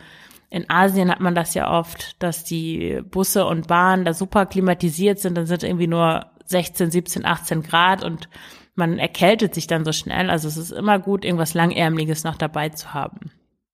in 0.49 0.71
Asien 0.71 1.11
hat 1.11 1.21
man 1.21 1.35
das 1.35 1.55
ja 1.55 1.71
oft, 1.71 2.23
dass 2.23 2.45
die 2.45 3.01
Busse 3.11 3.47
und 3.47 3.67
Bahnen 3.67 4.05
da 4.05 4.15
super 4.15 4.47
klimatisiert 4.47 5.19
sind, 5.19 5.37
dann 5.37 5.47
sind 5.47 5.65
irgendwie 5.65 5.89
nur 5.89 6.27
16, 6.47 6.91
17, 6.91 7.25
18 7.25 7.63
Grad 7.63 8.05
und 8.05 8.29
man 8.75 8.99
erkältet 8.99 9.55
sich 9.55 9.67
dann 9.67 9.85
so 9.85 9.93
schnell. 9.93 10.31
Also 10.31 10.47
es 10.49 10.57
ist 10.57 10.71
immer 10.71 10.99
gut, 10.99 11.25
irgendwas 11.25 11.55
Langärmliches 11.55 12.25
noch 12.25 12.37
dabei 12.37 12.69
zu 12.69 12.95
haben. 12.95 13.33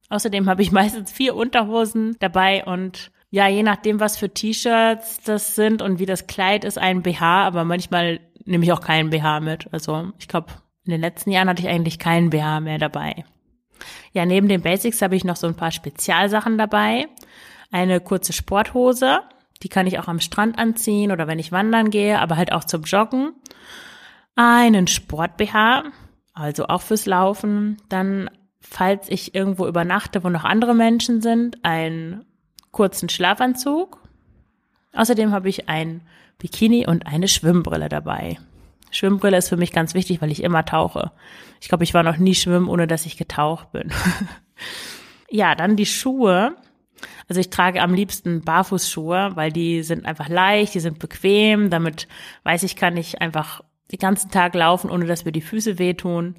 Außerdem 0.08 0.48
habe 0.48 0.62
ich 0.62 0.72
meistens 0.72 1.12
vier 1.12 1.34
Unterhosen 1.34 2.16
dabei 2.20 2.64
und 2.64 3.10
ja, 3.32 3.48
je 3.48 3.62
nachdem, 3.62 3.98
was 3.98 4.18
für 4.18 4.28
T-Shirts 4.28 5.22
das 5.24 5.54
sind 5.54 5.80
und 5.80 5.98
wie 5.98 6.04
das 6.04 6.26
Kleid 6.26 6.64
ist, 6.64 6.76
ein 6.76 7.00
BH, 7.00 7.46
aber 7.46 7.64
manchmal 7.64 8.20
nehme 8.44 8.62
ich 8.62 8.72
auch 8.72 8.82
keinen 8.82 9.08
BH 9.08 9.40
mit. 9.40 9.72
Also 9.72 10.12
ich 10.18 10.28
glaube, 10.28 10.52
in 10.84 10.90
den 10.90 11.00
letzten 11.00 11.30
Jahren 11.30 11.48
hatte 11.48 11.62
ich 11.62 11.68
eigentlich 11.68 11.98
keinen 11.98 12.28
BH 12.28 12.60
mehr 12.60 12.76
dabei. 12.76 13.24
Ja, 14.12 14.26
neben 14.26 14.48
den 14.48 14.60
Basics 14.60 15.00
habe 15.00 15.16
ich 15.16 15.24
noch 15.24 15.36
so 15.36 15.46
ein 15.46 15.56
paar 15.56 15.70
Spezialsachen 15.70 16.58
dabei. 16.58 17.06
Eine 17.70 18.00
kurze 18.00 18.34
Sporthose, 18.34 19.20
die 19.62 19.70
kann 19.70 19.86
ich 19.86 19.98
auch 19.98 20.08
am 20.08 20.20
Strand 20.20 20.58
anziehen 20.58 21.10
oder 21.10 21.26
wenn 21.26 21.38
ich 21.38 21.52
wandern 21.52 21.88
gehe, 21.88 22.20
aber 22.20 22.36
halt 22.36 22.52
auch 22.52 22.64
zum 22.64 22.82
Joggen. 22.82 23.32
Einen 24.36 24.88
Sport-BH, 24.88 25.84
also 26.34 26.66
auch 26.66 26.82
fürs 26.82 27.06
Laufen. 27.06 27.78
Dann, 27.88 28.28
falls 28.60 29.08
ich 29.08 29.34
irgendwo 29.34 29.66
übernachte, 29.66 30.22
wo 30.22 30.28
noch 30.28 30.44
andere 30.44 30.74
Menschen 30.74 31.22
sind, 31.22 31.64
ein 31.64 32.26
kurzen 32.72 33.08
Schlafanzug. 33.08 33.98
Außerdem 34.94 35.30
habe 35.30 35.48
ich 35.48 35.68
ein 35.68 36.00
Bikini 36.38 36.86
und 36.86 37.06
eine 37.06 37.28
Schwimmbrille 37.28 37.88
dabei. 37.88 38.38
Schwimmbrille 38.90 39.38
ist 39.38 39.48
für 39.48 39.56
mich 39.56 39.72
ganz 39.72 39.94
wichtig, 39.94 40.20
weil 40.20 40.30
ich 40.30 40.42
immer 40.42 40.64
tauche. 40.64 41.12
Ich 41.60 41.68
glaube, 41.68 41.84
ich 41.84 41.94
war 41.94 42.02
noch 42.02 42.18
nie 42.18 42.34
schwimmen, 42.34 42.68
ohne 42.68 42.86
dass 42.86 43.06
ich 43.06 43.16
getaucht 43.16 43.72
bin. 43.72 43.90
ja, 45.30 45.54
dann 45.54 45.76
die 45.76 45.86
Schuhe. 45.86 46.56
Also 47.28 47.40
ich 47.40 47.50
trage 47.50 47.80
am 47.80 47.94
liebsten 47.94 48.42
Barfußschuhe, 48.42 49.30
weil 49.34 49.50
die 49.50 49.82
sind 49.82 50.04
einfach 50.04 50.28
leicht, 50.28 50.74
die 50.74 50.80
sind 50.80 50.98
bequem. 50.98 51.70
Damit 51.70 52.06
weiß 52.44 52.64
ich, 52.64 52.76
kann 52.76 52.96
ich 52.96 53.20
einfach 53.22 53.62
den 53.90 53.98
ganzen 53.98 54.30
Tag 54.30 54.54
laufen, 54.54 54.90
ohne 54.90 55.06
dass 55.06 55.24
mir 55.24 55.32
die 55.32 55.40
Füße 55.40 55.78
wehtun. 55.78 56.36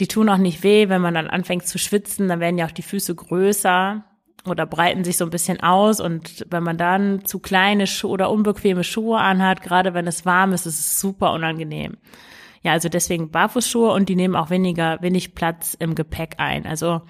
Die 0.00 0.08
tun 0.08 0.28
auch 0.28 0.38
nicht 0.38 0.62
weh, 0.62 0.88
wenn 0.88 1.02
man 1.02 1.14
dann 1.14 1.28
anfängt 1.28 1.66
zu 1.66 1.78
schwitzen, 1.78 2.28
dann 2.28 2.40
werden 2.40 2.58
ja 2.58 2.66
auch 2.66 2.70
die 2.70 2.82
Füße 2.82 3.14
größer 3.14 4.04
oder 4.46 4.66
breiten 4.66 5.04
sich 5.04 5.16
so 5.16 5.24
ein 5.24 5.30
bisschen 5.30 5.60
aus 5.60 6.00
und 6.00 6.46
wenn 6.50 6.62
man 6.62 6.78
dann 6.78 7.24
zu 7.24 7.38
kleine 7.40 7.86
Schuhe 7.86 8.10
oder 8.10 8.30
unbequeme 8.30 8.84
Schuhe 8.84 9.18
anhat, 9.18 9.62
gerade 9.62 9.94
wenn 9.94 10.06
es 10.06 10.24
warm 10.24 10.52
ist, 10.52 10.66
ist 10.66 10.78
es 10.78 11.00
super 11.00 11.32
unangenehm. 11.32 11.96
Ja, 12.62 12.72
also 12.72 12.88
deswegen 12.88 13.30
Barfußschuhe 13.30 13.92
und 13.92 14.08
die 14.08 14.16
nehmen 14.16 14.36
auch 14.36 14.50
weniger, 14.50 15.00
wenig 15.00 15.34
Platz 15.34 15.74
im 15.78 15.94
Gepäck 15.94 16.34
ein. 16.38 16.66
Also 16.66 17.02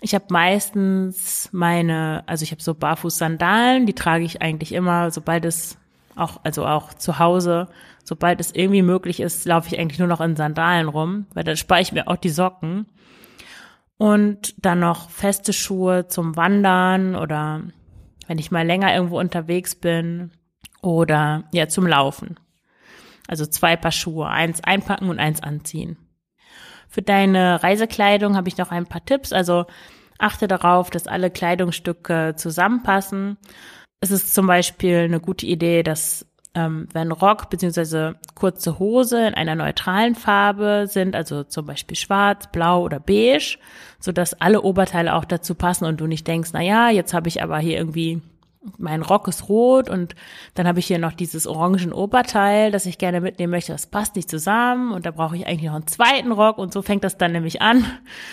ich 0.00 0.14
habe 0.14 0.26
meistens 0.28 1.48
meine, 1.52 2.24
also 2.26 2.42
ich 2.42 2.50
habe 2.50 2.62
so 2.62 2.74
Barfuß-Sandalen, 2.74 3.86
die 3.86 3.94
trage 3.94 4.24
ich 4.24 4.42
eigentlich 4.42 4.72
immer, 4.72 5.10
sobald 5.10 5.44
es 5.44 5.78
auch, 6.16 6.40
also 6.42 6.66
auch 6.66 6.94
zu 6.94 7.18
Hause, 7.18 7.68
sobald 8.02 8.40
es 8.40 8.54
irgendwie 8.54 8.82
möglich 8.82 9.20
ist, 9.20 9.46
laufe 9.46 9.68
ich 9.68 9.78
eigentlich 9.78 9.98
nur 9.98 10.08
noch 10.08 10.20
in 10.20 10.36
Sandalen 10.36 10.88
rum, 10.88 11.26
weil 11.34 11.44
dann 11.44 11.56
spare 11.56 11.80
ich 11.80 11.92
mir 11.92 12.08
auch 12.08 12.16
die 12.16 12.30
Socken. 12.30 12.86
Und 14.04 14.54
dann 14.58 14.80
noch 14.80 15.08
feste 15.08 15.54
Schuhe 15.54 16.08
zum 16.08 16.36
Wandern 16.36 17.16
oder 17.16 17.62
wenn 18.26 18.36
ich 18.36 18.50
mal 18.50 18.66
länger 18.66 18.94
irgendwo 18.94 19.18
unterwegs 19.18 19.74
bin 19.74 20.30
oder 20.82 21.44
ja 21.54 21.68
zum 21.68 21.86
Laufen. 21.86 22.38
Also 23.28 23.46
zwei 23.46 23.76
Paar 23.76 23.92
Schuhe, 23.92 24.28
eins 24.28 24.62
einpacken 24.62 25.08
und 25.08 25.18
eins 25.18 25.42
anziehen. 25.42 25.96
Für 26.86 27.00
deine 27.00 27.62
Reisekleidung 27.62 28.36
habe 28.36 28.48
ich 28.48 28.58
noch 28.58 28.70
ein 28.70 28.84
paar 28.84 29.02
Tipps. 29.06 29.32
Also 29.32 29.64
achte 30.18 30.48
darauf, 30.48 30.90
dass 30.90 31.06
alle 31.06 31.30
Kleidungsstücke 31.30 32.34
zusammenpassen. 32.36 33.38
Es 34.00 34.10
ist 34.10 34.34
zum 34.34 34.46
Beispiel 34.46 34.98
eine 34.98 35.20
gute 35.20 35.46
Idee, 35.46 35.82
dass 35.82 36.26
ähm, 36.54 36.88
wenn 36.92 37.12
Rock 37.12 37.50
beziehungsweise 37.50 38.16
kurze 38.34 38.78
Hose 38.78 39.26
in 39.26 39.34
einer 39.34 39.54
neutralen 39.54 40.14
Farbe 40.14 40.86
sind, 40.88 41.16
also 41.16 41.44
zum 41.44 41.66
Beispiel 41.66 41.96
schwarz, 41.96 42.48
blau 42.52 42.82
oder 42.82 43.00
beige, 43.00 43.58
so 43.98 44.12
dass 44.12 44.40
alle 44.40 44.62
Oberteile 44.62 45.14
auch 45.14 45.24
dazu 45.24 45.54
passen 45.54 45.84
und 45.84 46.00
du 46.00 46.06
nicht 46.06 46.26
denkst, 46.26 46.50
na 46.52 46.60
ja, 46.60 46.90
jetzt 46.90 47.14
habe 47.14 47.28
ich 47.28 47.42
aber 47.42 47.58
hier 47.58 47.78
irgendwie 47.78 48.22
mein 48.78 49.02
Rock 49.02 49.28
ist 49.28 49.48
rot 49.48 49.90
und 49.90 50.14
dann 50.54 50.66
habe 50.66 50.78
ich 50.78 50.86
hier 50.86 50.98
noch 50.98 51.12
dieses 51.12 51.46
orangen 51.46 51.92
Oberteil, 51.92 52.70
das 52.70 52.86
ich 52.86 52.96
gerne 52.96 53.20
mitnehmen 53.20 53.50
möchte. 53.50 53.72
Das 53.72 53.86
passt 53.86 54.16
nicht 54.16 54.30
zusammen 54.30 54.92
und 54.92 55.04
da 55.04 55.10
brauche 55.10 55.36
ich 55.36 55.46
eigentlich 55.46 55.68
noch 55.68 55.74
einen 55.74 55.86
zweiten 55.86 56.32
Rock 56.32 56.56
und 56.56 56.72
so 56.72 56.80
fängt 56.80 57.04
das 57.04 57.18
dann 57.18 57.32
nämlich 57.32 57.60
an. 57.60 57.84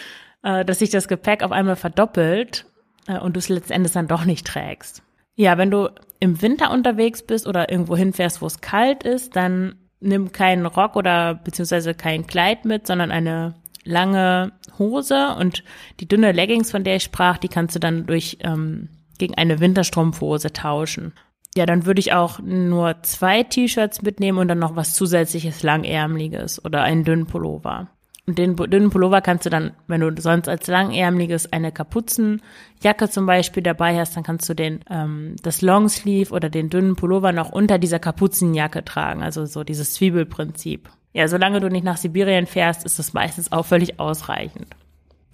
äh, 0.43 0.65
dass 0.65 0.79
sich 0.79 0.89
das 0.89 1.07
Gepäck 1.07 1.43
auf 1.43 1.51
einmal 1.51 1.75
verdoppelt 1.75 2.65
äh, 3.07 3.19
und 3.19 3.35
du 3.35 3.39
es 3.39 3.49
letztendlich 3.49 3.93
dann 3.93 4.07
doch 4.07 4.25
nicht 4.25 4.47
trägst. 4.47 5.03
Ja, 5.35 5.57
wenn 5.57 5.71
du 5.71 5.89
im 6.21 6.41
Winter 6.41 6.71
unterwegs 6.71 7.23
bist 7.23 7.47
oder 7.47 7.69
irgendwo 7.69 7.97
hinfährst, 7.97 8.41
wo 8.41 8.45
es 8.45 8.61
kalt 8.61 9.03
ist, 9.03 9.35
dann 9.35 9.75
nimm 9.99 10.31
keinen 10.31 10.65
Rock 10.65 10.95
oder 10.95 11.33
beziehungsweise 11.35 11.93
kein 11.93 12.27
Kleid 12.27 12.63
mit, 12.63 12.87
sondern 12.87 13.11
eine 13.11 13.55
lange 13.83 14.53
Hose 14.77 15.35
und 15.39 15.63
die 15.99 16.07
dünne 16.07 16.31
Leggings, 16.31 16.71
von 16.71 16.83
der 16.83 16.97
ich 16.97 17.03
sprach, 17.03 17.39
die 17.39 17.47
kannst 17.47 17.75
du 17.75 17.79
dann 17.79 18.05
durch 18.05 18.37
ähm, 18.41 18.89
gegen 19.17 19.35
eine 19.35 19.59
Winterstrumpfhose 19.59 20.53
tauschen. 20.53 21.13
Ja, 21.55 21.65
dann 21.65 21.85
würde 21.85 21.99
ich 21.99 22.13
auch 22.13 22.39
nur 22.39 23.01
zwei 23.01 23.43
T-Shirts 23.43 24.03
mitnehmen 24.03 24.37
und 24.37 24.47
dann 24.47 24.59
noch 24.59 24.75
was 24.75 24.93
zusätzliches 24.93 25.63
langärmliches 25.63 26.63
oder 26.63 26.83
einen 26.83 27.03
dünnen 27.03 27.25
Pullover. 27.25 27.89
Und 28.31 28.37
den 28.37 28.55
dünnen 28.55 28.91
Pullover 28.91 29.19
kannst 29.19 29.45
du 29.45 29.49
dann, 29.49 29.73
wenn 29.87 29.99
du 29.99 30.21
sonst 30.21 30.47
als 30.47 30.67
langärmliches 30.67 31.51
eine 31.51 31.73
Kapuzenjacke 31.73 33.09
zum 33.09 33.25
Beispiel 33.25 33.61
dabei 33.61 33.99
hast, 33.99 34.15
dann 34.15 34.23
kannst 34.23 34.47
du 34.47 34.53
den 34.53 34.85
ähm, 34.89 35.35
das 35.43 35.61
Longsleeve 35.61 36.33
oder 36.33 36.49
den 36.49 36.69
dünnen 36.69 36.95
Pullover 36.95 37.33
noch 37.33 37.51
unter 37.51 37.77
dieser 37.77 37.99
Kapuzenjacke 37.99 38.85
tragen. 38.85 39.21
Also 39.21 39.45
so 39.45 39.65
dieses 39.65 39.95
Zwiebelprinzip. 39.95 40.89
Ja, 41.11 41.27
solange 41.27 41.59
du 41.59 41.67
nicht 41.67 41.83
nach 41.83 41.97
Sibirien 41.97 42.47
fährst, 42.47 42.85
ist 42.85 42.99
das 42.99 43.11
meistens 43.11 43.51
auch 43.51 43.65
völlig 43.65 43.99
ausreichend. 43.99 44.67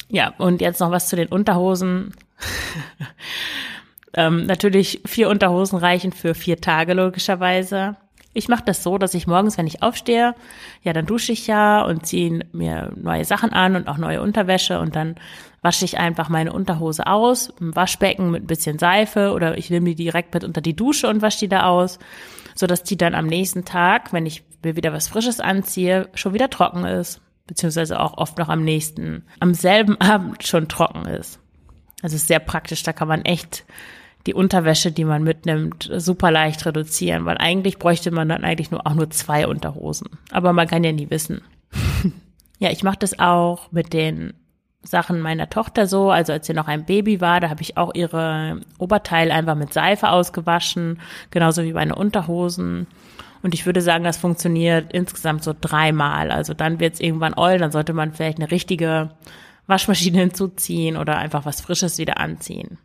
Ja, 0.09 0.33
und 0.39 0.59
jetzt 0.59 0.79
noch 0.79 0.89
was 0.89 1.07
zu 1.07 1.15
den 1.15 1.27
Unterhosen. 1.27 2.15
ähm, 4.15 4.47
natürlich 4.47 5.03
vier 5.05 5.29
Unterhosen 5.29 5.77
reichen 5.77 6.13
für 6.13 6.33
vier 6.33 6.59
Tage 6.59 6.95
logischerweise. 6.95 7.95
Ich 8.37 8.49
mache 8.49 8.63
das 8.63 8.83
so, 8.83 8.99
dass 8.99 9.15
ich 9.15 9.25
morgens, 9.25 9.57
wenn 9.57 9.65
ich 9.65 9.81
aufstehe, 9.81 10.35
ja, 10.83 10.93
dann 10.93 11.07
dusche 11.07 11.31
ich 11.31 11.47
ja 11.47 11.81
und 11.81 12.05
ziehe 12.05 12.45
mir 12.51 12.91
neue 12.95 13.25
Sachen 13.25 13.51
an 13.51 13.75
und 13.75 13.87
auch 13.87 13.97
neue 13.97 14.21
Unterwäsche 14.21 14.79
und 14.79 14.95
dann 14.95 15.15
wasche 15.63 15.85
ich 15.85 15.97
einfach 15.97 16.29
meine 16.29 16.53
Unterhose 16.53 17.07
aus 17.07 17.51
im 17.59 17.75
Waschbecken 17.75 18.29
mit 18.29 18.43
ein 18.43 18.47
bisschen 18.47 18.77
Seife 18.77 19.31
oder 19.31 19.57
ich 19.57 19.71
nehme 19.71 19.89
die 19.89 19.95
direkt 19.95 20.35
mit 20.35 20.43
unter 20.43 20.61
die 20.61 20.75
Dusche 20.75 21.07
und 21.07 21.23
wasche 21.23 21.39
die 21.39 21.47
da 21.47 21.63
aus, 21.63 21.97
so 22.53 22.67
dass 22.67 22.83
die 22.83 22.95
dann 22.95 23.15
am 23.15 23.25
nächsten 23.25 23.65
Tag, 23.65 24.13
wenn 24.13 24.27
ich 24.27 24.43
mir 24.63 24.75
wieder 24.75 24.93
was 24.93 25.07
Frisches 25.07 25.39
anziehe, 25.39 26.07
schon 26.13 26.35
wieder 26.35 26.51
trocken 26.51 26.85
ist, 26.85 27.21
beziehungsweise 27.47 27.99
auch 27.99 28.19
oft 28.19 28.37
noch 28.37 28.49
am 28.49 28.63
nächsten, 28.63 29.25
am 29.39 29.55
selben 29.55 29.95
Abend 29.99 30.45
schon 30.45 30.67
trocken 30.67 31.05
ist. 31.07 31.39
Also 32.03 32.15
ist 32.15 32.27
sehr 32.27 32.39
praktisch, 32.39 32.83
da 32.83 32.93
kann 32.93 33.07
man 33.07 33.23
echt 33.23 33.65
die 34.27 34.33
Unterwäsche, 34.33 34.91
die 34.91 35.05
man 35.05 35.23
mitnimmt, 35.23 35.89
super 35.95 36.29
leicht 36.31 36.65
reduzieren, 36.65 37.25
weil 37.25 37.37
eigentlich 37.37 37.79
bräuchte 37.79 38.11
man 38.11 38.27
dann 38.27 38.43
eigentlich 38.43 38.71
nur 38.71 38.85
auch 38.85 38.93
nur 38.93 39.09
zwei 39.09 39.47
Unterhosen. 39.47 40.09
Aber 40.31 40.53
man 40.53 40.67
kann 40.67 40.83
ja 40.83 40.91
nie 40.91 41.09
wissen. 41.09 41.41
ja, 42.59 42.69
ich 42.69 42.83
mache 42.83 42.99
das 42.99 43.17
auch 43.17 43.71
mit 43.71 43.93
den 43.93 44.33
Sachen 44.83 45.21
meiner 45.21 45.49
Tochter 45.49 45.87
so. 45.87 46.11
Also 46.11 46.33
als 46.33 46.45
sie 46.45 46.53
noch 46.53 46.67
ein 46.67 46.85
Baby 46.85 47.21
war, 47.21 47.39
da 47.39 47.49
habe 47.49 47.61
ich 47.61 47.77
auch 47.77 47.95
ihre 47.95 48.61
Oberteile 48.77 49.33
einfach 49.33 49.55
mit 49.55 49.73
Seife 49.73 50.09
ausgewaschen, 50.09 50.99
genauso 51.31 51.63
wie 51.63 51.73
meine 51.73 51.95
Unterhosen. 51.95 52.87
Und 53.43 53.53
ich 53.53 53.65
würde 53.65 53.81
sagen, 53.81 54.03
das 54.03 54.17
funktioniert 54.17 54.91
insgesamt 54.91 55.43
so 55.43 55.53
dreimal. 55.59 56.31
Also 56.31 56.53
dann 56.53 56.79
wird 56.79 56.95
es 56.95 56.99
irgendwann 56.99 57.33
oll, 57.33 57.57
dann 57.59 57.71
sollte 57.71 57.93
man 57.93 58.13
vielleicht 58.13 58.39
eine 58.39 58.51
richtige 58.51 59.11
Waschmaschine 59.67 60.17
hinzuziehen 60.19 60.97
oder 60.97 61.17
einfach 61.17 61.45
was 61.45 61.61
Frisches 61.61 61.97
wieder 61.97 62.19
anziehen. 62.19 62.77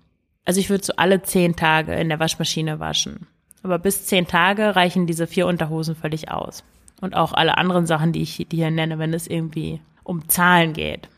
Also 0.44 0.61
ich 0.61 0.70
würde 0.70 0.84
so 0.84 0.94
alle 0.96 1.22
zehn 1.22 1.56
Tage 1.56 1.94
in 1.94 2.08
der 2.08 2.18
Waschmaschine 2.18 2.80
waschen. 2.80 3.26
Aber 3.62 3.78
bis 3.78 4.06
zehn 4.06 4.26
Tage 4.26 4.75
reichen 4.75 5.06
diese 5.06 5.26
vier 5.26 5.46
Unterhosen 5.46 5.94
völlig 5.94 6.30
aus. 6.30 6.64
Und 7.00 7.14
auch 7.14 7.32
alle 7.32 7.58
anderen 7.58 7.87
Sachen, 7.87 8.12
die 8.12 8.22
ich 8.22 8.46
hier 8.50 8.70
nenne, 8.70 8.99
wenn 8.99 9.14
es 9.14 9.26
irgendwie 9.26 9.80
um 10.04 10.28
Zahlen 10.28 10.72
geht. 10.72 11.08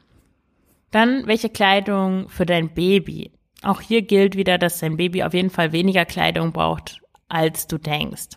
Dann, 0.90 1.26
welche 1.26 1.48
Kleidung 1.48 2.28
für 2.28 2.46
dein 2.46 2.68
Baby? 2.68 3.32
Auch 3.62 3.80
hier 3.80 4.02
gilt 4.02 4.36
wieder, 4.36 4.58
dass 4.58 4.78
dein 4.78 4.96
Baby 4.96 5.22
auf 5.24 5.34
jeden 5.34 5.50
Fall 5.50 5.72
weniger 5.72 6.04
Kleidung 6.04 6.52
braucht, 6.52 7.00
als 7.28 7.66
du 7.66 7.78
denkst. 7.78 8.36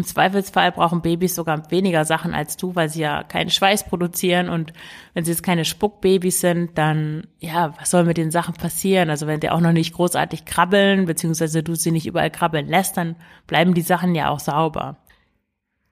Im 0.00 0.06
Zweifelsfall 0.06 0.72
brauchen 0.72 1.02
Babys 1.02 1.34
sogar 1.34 1.70
weniger 1.70 2.06
Sachen 2.06 2.32
als 2.32 2.56
du, 2.56 2.74
weil 2.74 2.88
sie 2.88 3.02
ja 3.02 3.22
keinen 3.22 3.50
Schweiß 3.50 3.84
produzieren 3.84 4.48
und 4.48 4.72
wenn 5.12 5.26
sie 5.26 5.30
jetzt 5.30 5.42
keine 5.42 5.66
Spuckbabys 5.66 6.40
sind, 6.40 6.78
dann, 6.78 7.26
ja, 7.38 7.74
was 7.78 7.90
soll 7.90 8.04
mit 8.04 8.16
den 8.16 8.30
Sachen 8.30 8.54
passieren? 8.54 9.10
Also 9.10 9.26
wenn 9.26 9.40
die 9.40 9.50
auch 9.50 9.60
noch 9.60 9.72
nicht 9.72 9.92
großartig 9.92 10.46
krabbeln, 10.46 11.04
beziehungsweise 11.04 11.62
du 11.62 11.74
sie 11.74 11.90
nicht 11.90 12.06
überall 12.06 12.30
krabbeln 12.30 12.66
lässt, 12.66 12.96
dann 12.96 13.14
bleiben 13.46 13.74
die 13.74 13.82
Sachen 13.82 14.14
ja 14.14 14.30
auch 14.30 14.40
sauber. 14.40 14.96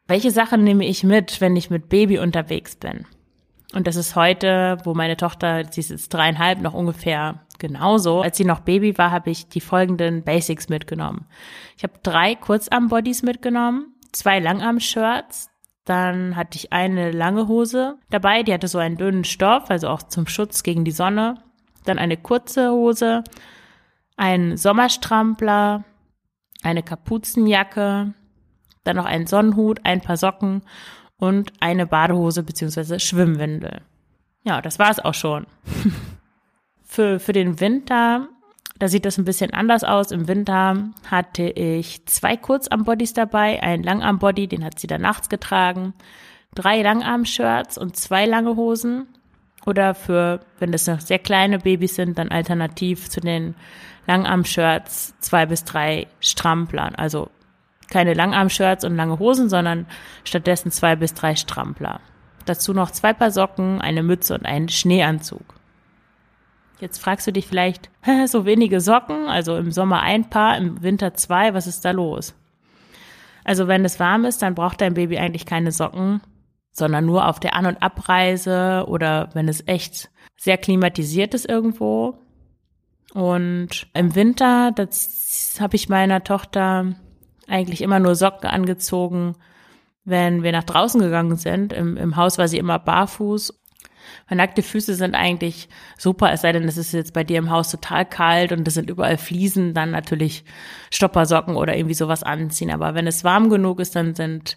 Welche 0.06 0.30
Sachen 0.30 0.64
nehme 0.64 0.86
ich 0.86 1.04
mit, 1.04 1.42
wenn 1.42 1.54
ich 1.54 1.68
mit 1.68 1.90
Baby 1.90 2.18
unterwegs 2.18 2.76
bin? 2.76 3.04
Und 3.74 3.86
das 3.86 3.96
ist 3.96 4.16
heute, 4.16 4.78
wo 4.84 4.94
meine 4.94 5.18
Tochter, 5.18 5.64
sie 5.70 5.80
ist 5.80 5.90
jetzt 5.90 6.14
dreieinhalb, 6.14 6.62
noch 6.62 6.72
ungefähr 6.72 7.40
genauso. 7.58 8.22
Als 8.22 8.38
sie 8.38 8.46
noch 8.46 8.60
Baby 8.60 8.96
war, 8.96 9.10
habe 9.10 9.28
ich 9.28 9.50
die 9.50 9.60
folgenden 9.60 10.22
Basics 10.22 10.70
mitgenommen. 10.70 11.26
Ich 11.76 11.82
habe 11.82 11.92
drei 12.02 12.34
Kurzarm-Bodies 12.34 13.22
mitgenommen, 13.22 13.92
zwei 14.12 14.38
Langarm-Shirts, 14.38 15.50
dann 15.84 16.36
hatte 16.36 16.56
ich 16.56 16.72
eine 16.72 17.10
lange 17.12 17.48
Hose 17.48 17.98
dabei, 18.10 18.42
die 18.42 18.52
hatte 18.52 18.68
so 18.68 18.78
einen 18.78 18.96
dünnen 18.96 19.24
Stoff, 19.24 19.70
also 19.70 19.88
auch 19.88 20.02
zum 20.02 20.26
Schutz 20.26 20.62
gegen 20.62 20.84
die 20.84 20.90
Sonne. 20.90 21.42
Dann 21.84 21.98
eine 21.98 22.18
kurze 22.18 22.70
Hose, 22.70 23.24
ein 24.16 24.56
Sommerstrampler, 24.56 25.84
eine 26.62 26.82
Kapuzenjacke, 26.82 28.12
dann 28.84 28.96
noch 28.96 29.06
einen 29.06 29.26
Sonnenhut, 29.26 29.80
ein 29.84 30.00
paar 30.00 30.16
Socken 30.16 30.62
und 31.16 31.52
eine 31.60 31.86
Badehose 31.86 32.42
beziehungsweise 32.42 33.00
Schwimmwindel. 33.00 33.82
Ja, 34.44 34.60
das 34.60 34.78
war 34.78 34.90
es 34.90 34.98
auch 34.98 35.14
schon. 35.14 35.46
für, 36.84 37.18
für 37.20 37.32
den 37.32 37.60
Winter, 37.60 38.28
da 38.78 38.88
sieht 38.88 39.04
das 39.04 39.18
ein 39.18 39.24
bisschen 39.24 39.52
anders 39.52 39.84
aus. 39.84 40.10
Im 40.10 40.28
Winter 40.28 40.84
hatte 41.10 41.44
ich 41.44 42.06
zwei 42.06 42.36
Kurzarmbodies 42.36 43.12
dabei, 43.12 43.62
einen 43.62 43.82
Langarmbody, 43.82 44.46
den 44.46 44.64
hat 44.64 44.78
sie 44.78 44.86
dann 44.86 45.02
nachts 45.02 45.28
getragen, 45.28 45.94
drei 46.54 46.82
Langarm-Shirts 46.82 47.78
und 47.78 47.96
zwei 47.96 48.26
lange 48.26 48.56
Hosen. 48.56 49.08
Oder 49.66 49.94
für, 49.94 50.40
wenn 50.60 50.72
das 50.72 50.86
noch 50.86 51.00
sehr 51.00 51.18
kleine 51.18 51.58
Babys 51.58 51.96
sind, 51.96 52.16
dann 52.18 52.30
alternativ 52.30 53.10
zu 53.10 53.20
den 53.20 53.54
Langarm-Shirts 54.06 55.14
zwei 55.18 55.44
bis 55.46 55.64
drei 55.64 56.06
Stramplern. 56.20 56.94
Also 56.94 57.28
keine 57.90 58.14
Langarm-Shirts 58.14 58.84
und 58.84 58.96
lange 58.96 59.18
Hosen, 59.18 59.48
sondern 59.48 59.86
stattdessen 60.24 60.70
zwei 60.70 60.94
bis 60.96 61.14
drei 61.14 61.34
Strampler. 61.34 62.00
Dazu 62.44 62.72
noch 62.72 62.92
zwei 62.92 63.12
Paar 63.12 63.30
Socken, 63.30 63.80
eine 63.80 64.02
Mütze 64.02 64.34
und 64.34 64.46
einen 64.46 64.68
Schneeanzug. 64.68 65.57
Jetzt 66.80 66.98
fragst 66.98 67.26
du 67.26 67.32
dich 67.32 67.46
vielleicht, 67.46 67.90
so 68.26 68.44
wenige 68.44 68.80
Socken, 68.80 69.26
also 69.26 69.56
im 69.56 69.72
Sommer 69.72 70.00
ein 70.02 70.30
Paar, 70.30 70.56
im 70.56 70.82
Winter 70.82 71.14
zwei, 71.14 71.54
was 71.54 71.66
ist 71.66 71.84
da 71.84 71.90
los? 71.90 72.34
Also 73.44 73.66
wenn 73.66 73.84
es 73.84 73.98
warm 73.98 74.24
ist, 74.24 74.42
dann 74.42 74.54
braucht 74.54 74.80
dein 74.80 74.94
Baby 74.94 75.18
eigentlich 75.18 75.46
keine 75.46 75.72
Socken, 75.72 76.20
sondern 76.70 77.06
nur 77.06 77.26
auf 77.26 77.40
der 77.40 77.54
An- 77.54 77.66
und 77.66 77.82
Abreise 77.82 78.84
oder 78.86 79.30
wenn 79.32 79.48
es 79.48 79.66
echt 79.66 80.10
sehr 80.36 80.58
klimatisiert 80.58 81.34
ist 81.34 81.48
irgendwo. 81.48 82.18
Und 83.14 83.88
im 83.94 84.14
Winter, 84.14 84.70
das 84.72 85.56
habe 85.60 85.76
ich 85.76 85.88
meiner 85.88 86.22
Tochter 86.24 86.94
eigentlich 87.48 87.80
immer 87.80 87.98
nur 87.98 88.14
Socken 88.14 88.50
angezogen, 88.50 89.34
wenn 90.04 90.42
wir 90.42 90.52
nach 90.52 90.64
draußen 90.64 91.00
gegangen 91.00 91.36
sind. 91.36 91.72
Im, 91.72 91.96
im 91.96 92.16
Haus 92.16 92.38
war 92.38 92.48
sie 92.48 92.58
immer 92.58 92.78
barfuß 92.78 93.57
weil 94.28 94.38
nackte 94.38 94.62
Füße 94.62 94.94
sind 94.94 95.14
eigentlich 95.14 95.68
super, 95.96 96.32
es 96.32 96.42
sei 96.42 96.52
denn, 96.52 96.64
es 96.64 96.76
ist 96.76 96.92
jetzt 96.92 97.12
bei 97.12 97.24
dir 97.24 97.38
im 97.38 97.50
Haus 97.50 97.70
total 97.70 98.04
kalt 98.04 98.52
und 98.52 98.66
es 98.66 98.74
sind 98.74 98.90
überall 98.90 99.18
Fliesen, 99.18 99.74
dann 99.74 99.90
natürlich 99.90 100.44
Stoppersocken 100.90 101.56
oder 101.56 101.76
irgendwie 101.76 101.94
sowas 101.94 102.22
anziehen. 102.22 102.70
Aber 102.70 102.94
wenn 102.94 103.06
es 103.06 103.24
warm 103.24 103.50
genug 103.50 103.80
ist, 103.80 103.96
dann 103.96 104.14
sind 104.14 104.56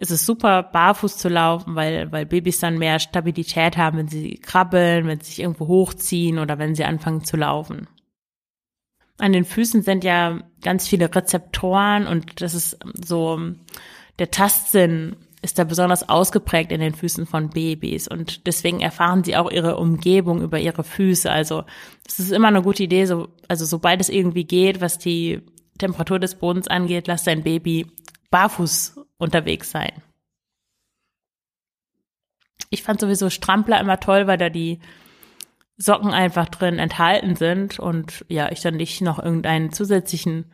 ist 0.00 0.12
es 0.12 0.24
super, 0.24 0.62
barfuß 0.62 1.18
zu 1.18 1.28
laufen, 1.28 1.74
weil, 1.74 2.10
weil 2.12 2.24
Babys 2.24 2.60
dann 2.60 2.78
mehr 2.78 3.00
Stabilität 3.00 3.76
haben, 3.76 3.98
wenn 3.98 4.08
sie 4.08 4.36
krabbeln, 4.36 5.08
wenn 5.08 5.18
sie 5.18 5.26
sich 5.26 5.40
irgendwo 5.40 5.66
hochziehen 5.66 6.38
oder 6.38 6.58
wenn 6.58 6.76
sie 6.76 6.84
anfangen 6.84 7.24
zu 7.24 7.36
laufen. 7.36 7.88
An 9.18 9.32
den 9.32 9.44
Füßen 9.44 9.82
sind 9.82 10.04
ja 10.04 10.38
ganz 10.62 10.86
viele 10.86 11.12
Rezeptoren 11.12 12.06
und 12.06 12.40
das 12.40 12.54
ist 12.54 12.78
so 13.04 13.40
der 14.20 14.30
Tastsinn 14.30 15.16
ist 15.40 15.58
da 15.58 15.64
besonders 15.64 16.08
ausgeprägt 16.08 16.72
in 16.72 16.80
den 16.80 16.94
Füßen 16.94 17.26
von 17.26 17.50
Babys 17.50 18.08
und 18.08 18.46
deswegen 18.46 18.80
erfahren 18.80 19.22
sie 19.22 19.36
auch 19.36 19.50
ihre 19.50 19.76
Umgebung 19.76 20.42
über 20.42 20.58
ihre 20.58 20.82
Füße. 20.82 21.30
Also 21.30 21.64
es 22.06 22.18
ist 22.18 22.32
immer 22.32 22.48
eine 22.48 22.62
gute 22.62 22.82
Idee, 22.82 23.06
so, 23.06 23.28
also 23.46 23.64
sobald 23.64 24.00
es 24.00 24.08
irgendwie 24.08 24.44
geht, 24.44 24.80
was 24.80 24.98
die 24.98 25.42
Temperatur 25.78 26.18
des 26.18 26.34
Bodens 26.34 26.66
angeht, 26.66 27.06
lass 27.06 27.22
dein 27.22 27.44
Baby 27.44 27.86
barfuß 28.30 29.00
unterwegs 29.18 29.70
sein. 29.70 30.02
Ich 32.70 32.82
fand 32.82 33.00
sowieso 33.00 33.30
Strampler 33.30 33.80
immer 33.80 34.00
toll, 34.00 34.26
weil 34.26 34.38
da 34.38 34.50
die 34.50 34.80
Socken 35.76 36.10
einfach 36.10 36.48
drin 36.48 36.80
enthalten 36.80 37.36
sind 37.36 37.78
und 37.78 38.24
ja, 38.28 38.50
ich 38.50 38.60
dann 38.60 38.74
nicht 38.74 39.00
noch 39.00 39.20
irgendeinen 39.20 39.72
zusätzlichen, 39.72 40.52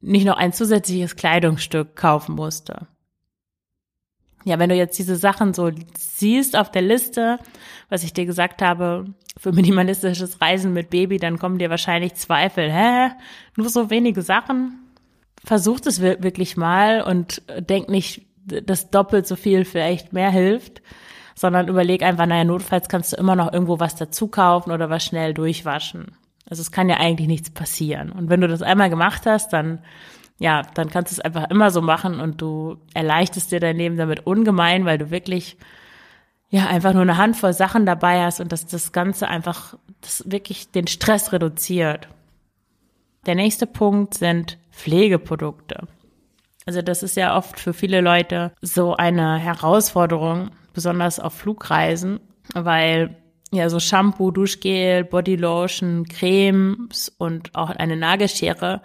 nicht 0.00 0.24
noch 0.24 0.38
ein 0.38 0.54
zusätzliches 0.54 1.16
Kleidungsstück 1.16 1.94
kaufen 1.94 2.34
musste. 2.34 2.88
Ja, 4.46 4.60
wenn 4.60 4.70
du 4.70 4.76
jetzt 4.76 4.96
diese 4.96 5.16
Sachen 5.16 5.54
so 5.54 5.72
siehst 5.98 6.56
auf 6.56 6.70
der 6.70 6.82
Liste, 6.82 7.40
was 7.88 8.04
ich 8.04 8.12
dir 8.12 8.26
gesagt 8.26 8.62
habe, 8.62 9.06
für 9.36 9.50
minimalistisches 9.50 10.40
Reisen 10.40 10.72
mit 10.72 10.88
Baby, 10.88 11.18
dann 11.18 11.40
kommen 11.40 11.58
dir 11.58 11.68
wahrscheinlich 11.68 12.14
Zweifel. 12.14 12.72
Hä? 12.72 13.10
Nur 13.56 13.68
so 13.68 13.90
wenige 13.90 14.22
Sachen? 14.22 14.78
Versuch 15.44 15.80
es 15.84 16.00
wirklich 16.00 16.56
mal 16.56 17.02
und 17.02 17.42
denk 17.58 17.88
nicht, 17.88 18.24
dass 18.44 18.90
doppelt 18.90 19.26
so 19.26 19.34
viel 19.34 19.64
vielleicht 19.64 20.12
mehr 20.12 20.30
hilft, 20.30 20.80
sondern 21.34 21.66
überleg 21.66 22.04
einfach, 22.04 22.26
naja, 22.26 22.44
notfalls 22.44 22.88
kannst 22.88 23.12
du 23.12 23.16
immer 23.16 23.34
noch 23.34 23.52
irgendwo 23.52 23.80
was 23.80 23.96
dazu 23.96 24.28
kaufen 24.28 24.70
oder 24.70 24.90
was 24.90 25.04
schnell 25.04 25.34
durchwaschen. 25.34 26.16
Also 26.48 26.60
es 26.60 26.70
kann 26.70 26.88
ja 26.88 26.98
eigentlich 26.98 27.26
nichts 27.26 27.50
passieren. 27.50 28.12
Und 28.12 28.30
wenn 28.30 28.40
du 28.40 28.46
das 28.46 28.62
einmal 28.62 28.90
gemacht 28.90 29.26
hast, 29.26 29.52
dann 29.52 29.80
ja, 30.38 30.62
dann 30.74 30.90
kannst 30.90 31.12
du 31.12 31.14
es 31.14 31.20
einfach 31.20 31.50
immer 31.50 31.70
so 31.70 31.80
machen 31.80 32.20
und 32.20 32.40
du 32.42 32.76
erleichterst 32.94 33.52
dir 33.52 33.60
dein 33.60 33.76
Leben 33.76 33.96
damit 33.96 34.26
ungemein, 34.26 34.84
weil 34.84 34.98
du 34.98 35.10
wirklich 35.10 35.56
ja 36.50 36.66
einfach 36.66 36.92
nur 36.92 37.02
eine 37.02 37.16
Handvoll 37.16 37.52
Sachen 37.52 37.86
dabei 37.86 38.22
hast 38.22 38.40
und 38.40 38.52
dass 38.52 38.66
das 38.66 38.92
Ganze 38.92 39.28
einfach 39.28 39.76
das 40.00 40.24
wirklich 40.30 40.70
den 40.70 40.86
Stress 40.86 41.32
reduziert. 41.32 42.08
Der 43.24 43.34
nächste 43.34 43.66
Punkt 43.66 44.14
sind 44.14 44.58
Pflegeprodukte. 44.70 45.88
Also 46.66 46.82
das 46.82 47.02
ist 47.02 47.16
ja 47.16 47.36
oft 47.36 47.58
für 47.58 47.72
viele 47.72 48.00
Leute 48.00 48.52
so 48.60 48.94
eine 48.94 49.38
Herausforderung, 49.38 50.50
besonders 50.74 51.18
auf 51.18 51.32
Flugreisen, 51.32 52.20
weil 52.54 53.16
ja 53.52 53.68
so 53.70 53.80
Shampoo, 53.80 54.30
Duschgel, 54.30 55.04
Bodylotion, 55.04 56.04
Cremes 56.06 57.08
und 57.18 57.54
auch 57.54 57.70
eine 57.70 57.96
Nagelschere 57.96 58.82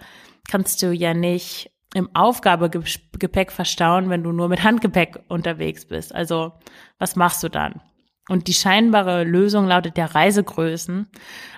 kannst 0.48 0.82
du 0.82 0.92
ja 0.92 1.14
nicht 1.14 1.70
im 1.94 2.14
Aufgabegepäck 2.14 3.52
verstauen, 3.52 4.08
wenn 4.08 4.22
du 4.22 4.32
nur 4.32 4.48
mit 4.48 4.64
Handgepäck 4.64 5.20
unterwegs 5.28 5.84
bist. 5.86 6.14
Also 6.14 6.52
was 6.98 7.16
machst 7.16 7.42
du 7.42 7.48
dann? 7.48 7.80
Und 8.28 8.46
die 8.46 8.54
scheinbare 8.54 9.24
Lösung 9.24 9.66
lautet 9.66 9.98
ja 9.98 10.06
Reisegrößen, 10.06 11.08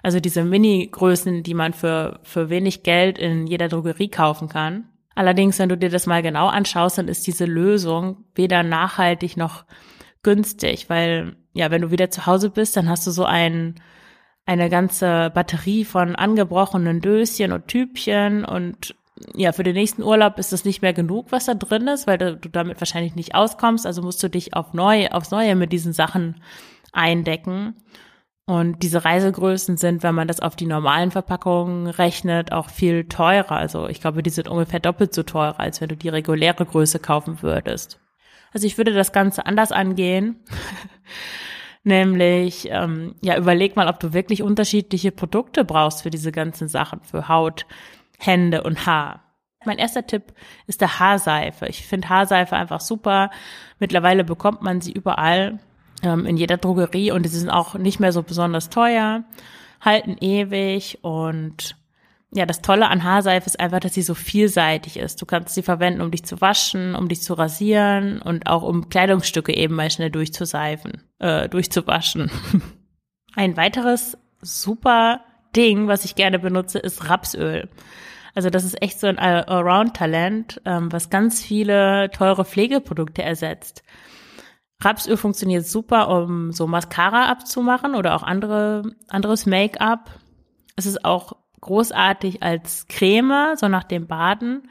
also 0.03 0.19
diese 0.19 0.45
Mini-Größen, 0.45 1.43
die 1.43 1.55
man 1.55 1.75
für, 1.75 2.21
für 2.23 2.49
wenig 2.49 2.83
Geld 2.83 3.19
in 3.19 3.47
jeder 3.47 3.69
Drogerie 3.69 4.09
kaufen 4.09 4.49
kann. 4.49 4.89
Allerdings, 5.15 5.59
wenn 5.59 5.69
du 5.69 5.77
dir 5.77 5.91
das 5.91 6.07
mal 6.07 6.23
genau 6.23 6.49
anschaust, 6.49 6.99
dann 6.99 7.09
ist 7.09 7.27
diese 7.27 7.45
Lösung 7.45 8.25
weder 8.35 8.63
nachhaltig 8.63 9.37
noch 9.37 9.65
günstig, 10.23 10.89
weil 10.89 11.37
ja, 11.53 11.71
wenn 11.71 11.83
du 11.83 11.91
wieder 11.91 12.11
zu 12.11 12.27
Hause 12.27 12.51
bist, 12.51 12.77
dann 12.77 12.89
hast 12.89 13.07
du 13.07 13.11
so 13.11 13.25
einen 13.25 13.77
eine 14.47 14.69
ganze 14.69 15.31
Batterie 15.35 15.85
von 15.85 16.17
angebrochenen 16.17 17.01
Döschen 17.01 17.53
und 17.53 17.69
Typchen 17.69 18.45
und 18.45 18.95
ja, 19.35 19.53
für 19.53 19.63
den 19.63 19.75
nächsten 19.75 20.03
Urlaub 20.03 20.39
ist 20.39 20.53
es 20.53 20.65
nicht 20.65 20.83
mehr 20.83 20.93
genug, 20.93 21.27
was 21.31 21.47
da 21.47 21.55
drin 21.55 21.87
ist, 21.87 22.07
weil 22.07 22.19
du, 22.19 22.37
du 22.37 22.49
damit 22.49 22.81
wahrscheinlich 22.81 23.15
nicht 23.15 23.35
auskommst. 23.35 23.87
Also 23.87 24.03
musst 24.03 24.23
du 24.23 24.29
dich 24.29 24.55
auf 24.55 24.75
neu, 24.75 25.09
aufs 25.09 25.31
Neue 25.31 25.55
mit 25.55 25.73
diesen 25.73 25.93
Sachen 25.93 26.43
eindecken. 26.93 27.77
Und 28.47 28.83
diese 28.83 29.05
Reisegrößen 29.05 29.79
sind, 29.79 30.03
wenn 30.03 30.15
man 30.15 30.29
das 30.29 30.41
auf 30.41 30.55
die 30.55 30.67
normalen 30.67 31.11
Verpackungen 31.11 31.87
rechnet, 31.87 32.53
auch 32.53 32.69
viel 32.69 33.05
teurer. 33.05 33.53
Also 33.53 33.89
ich 33.89 34.01
glaube, 34.01 34.23
die 34.23 34.31
sind 34.31 34.49
ungefähr 34.49 34.81
doppelt 34.81 35.15
so 35.15 35.23
teuer, 35.23 35.55
als 35.59 35.81
wenn 35.81 35.89
du 35.89 35.97
die 35.97 36.11
reguläre 36.11 36.67
Größe 36.67 36.99
kaufen 36.99 37.41
würdest. 37.41 38.01
Also 38.53 38.67
ich 38.67 38.77
würde 38.77 38.93
das 38.93 39.13
Ganze 39.13 39.47
anders 39.47 39.73
angehen. 39.73 40.37
Nämlich, 41.85 42.69
ähm, 42.71 43.15
ja, 43.21 43.37
überleg 43.37 43.77
mal, 43.77 43.89
ob 43.89 44.01
du 44.01 44.15
wirklich 44.15 44.43
unterschiedliche 44.43 45.13
Produkte 45.13 45.65
brauchst 45.65 46.03
für 46.03 46.11
diese 46.11 46.33
ganzen 46.33 46.67
Sachen, 46.67 47.01
für 47.03 47.29
Haut, 47.29 47.67
Hände 48.19 48.63
und 48.63 48.87
Haar. 48.87 49.23
Mein 49.67 49.79
erster 49.79 50.07
Tipp 50.07 50.33
ist 50.67 50.81
der 50.81 50.99
Haarseife. 50.99 51.67
Ich 51.67 51.87
finde 51.87 52.09
Haarseife 52.09 52.57
einfach 52.57 52.81
super. 52.81 53.31
Mittlerweile 53.79 54.25
bekommt 54.25 54.63
man 54.63 54.81
sie 54.81 54.93
überall, 54.93 55.59
ähm, 56.03 56.27
in 56.27 56.37
jeder 56.37 56.57
Drogerie 56.57 57.11
und 57.11 57.27
sie 57.29 57.39
sind 57.39 57.51
auch 57.51 57.75
nicht 57.75 58.01
mehr 58.01 58.13
so 58.13 58.23
besonders 58.23 58.71
teuer, 58.71 59.25
halten 59.81 60.17
ewig 60.21 60.99
und 61.03 61.77
ja, 62.35 62.47
das 62.47 62.63
Tolle 62.63 62.89
an 62.89 63.05
Haarseife 63.05 63.47
ist 63.47 63.61
einfach, 63.61 63.79
dass 63.79 63.95
sie 63.95 64.03
so 64.03 64.15
vielseitig 64.15 64.97
ist. 64.97 65.23
Du 65.23 65.27
kannst 65.27 65.55
sie 65.55 65.63
verwenden, 65.63 66.01
um 66.01 66.11
dich 66.11 66.25
zu 66.25 66.41
waschen, 66.41 66.97
um 66.97 67.09
dich 67.09 67.23
zu 67.23 67.35
rasieren 67.35 68.21
und 68.21 68.49
auch 68.49 68.63
um 68.63 68.89
Kleidungsstücke 68.89 69.55
eben 69.57 69.77
mal 69.77 69.91
schnell 69.91 70.11
durchzuseifen, 70.11 71.03
äh, 71.21 71.49
durchzuwaschen. 71.49 72.31
Ein 73.37 73.57
weiteres 73.57 74.19
super 74.41 75.21
Ding, 75.55 75.87
was 75.87 76.05
ich 76.05 76.17
gerne 76.17 76.41
benutze, 76.41 76.81
ist 76.81 77.09
Rapsöl. 77.09 77.69
Also 78.35 78.51
das 78.51 78.65
ist 78.65 78.83
echt 78.83 78.99
so 78.99 79.07
ein 79.07 79.21
Allround-Talent, 79.21 80.61
ähm, 80.65 80.91
was 80.91 81.11
ganz 81.11 81.41
viele 81.41 82.11
teure 82.11 82.45
Pflegeprodukte 82.45 83.23
ersetzt. 83.23 83.85
Rapsöl 84.81 85.17
funktioniert 85.17 85.67
super, 85.67 86.09
um 86.09 86.51
so 86.51 86.67
Mascara 86.67 87.31
abzumachen 87.31 87.95
oder 87.95 88.17
auch 88.17 88.25
andere, 88.25 88.83
anderes 89.09 89.47
Make-up. 89.47 90.19
Es 90.75 90.87
ist 90.87 91.05
auch 91.05 91.44
großartig 91.65 92.43
als 92.43 92.87
Creme, 92.89 93.57
so 93.57 93.69
nach 93.69 93.85
dem 93.85 94.07
Baden. 94.07 94.69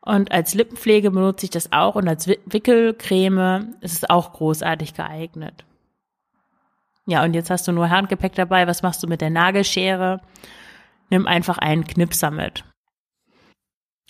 Und 0.00 0.32
als 0.32 0.54
Lippenpflege 0.54 1.12
benutze 1.12 1.46
ich 1.46 1.50
das 1.50 1.70
auch 1.70 1.94
und 1.94 2.08
als 2.08 2.26
Wickelcreme 2.26 3.76
ist 3.80 4.02
es 4.02 4.10
auch 4.10 4.32
großartig 4.32 4.94
geeignet. 4.94 5.64
Ja, 7.06 7.22
und 7.22 7.34
jetzt 7.34 7.50
hast 7.50 7.68
du 7.68 7.72
nur 7.72 7.90
Handgepäck 7.90 8.34
dabei. 8.34 8.66
Was 8.66 8.82
machst 8.82 9.02
du 9.02 9.06
mit 9.06 9.20
der 9.20 9.30
Nagelschere? 9.30 10.20
Nimm 11.10 11.26
einfach 11.26 11.58
einen 11.58 11.84
Knipser 11.84 12.30
mit. 12.30 12.64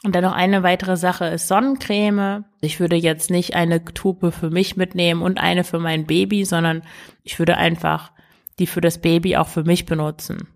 Und 0.05 0.15
dann 0.15 0.25
noch 0.25 0.35
eine 0.35 0.63
weitere 0.63 0.97
Sache 0.97 1.27
ist 1.27 1.47
Sonnencreme. 1.47 2.45
Ich 2.61 2.81
würde 2.81 2.97
jetzt 2.97 3.31
nicht 3.31 3.55
eine 3.55 3.85
Tube 3.85 4.33
für 4.33 4.51
mich 4.51 4.77
mitnehmen 4.77 5.23
und 5.23 5.39
eine 5.39 5.63
für 5.63 5.79
mein 5.79 6.07
Baby, 6.07 6.45
sondern 6.45 6.83
ich 7.23 7.39
würde 7.39 7.57
einfach 7.57 8.13
die 8.59 8.67
für 8.67 8.81
das 8.81 8.99
Baby 8.99 9.37
auch 9.37 9.49
für 9.49 9.65
mich 9.65 9.87
benutzen 9.87 10.49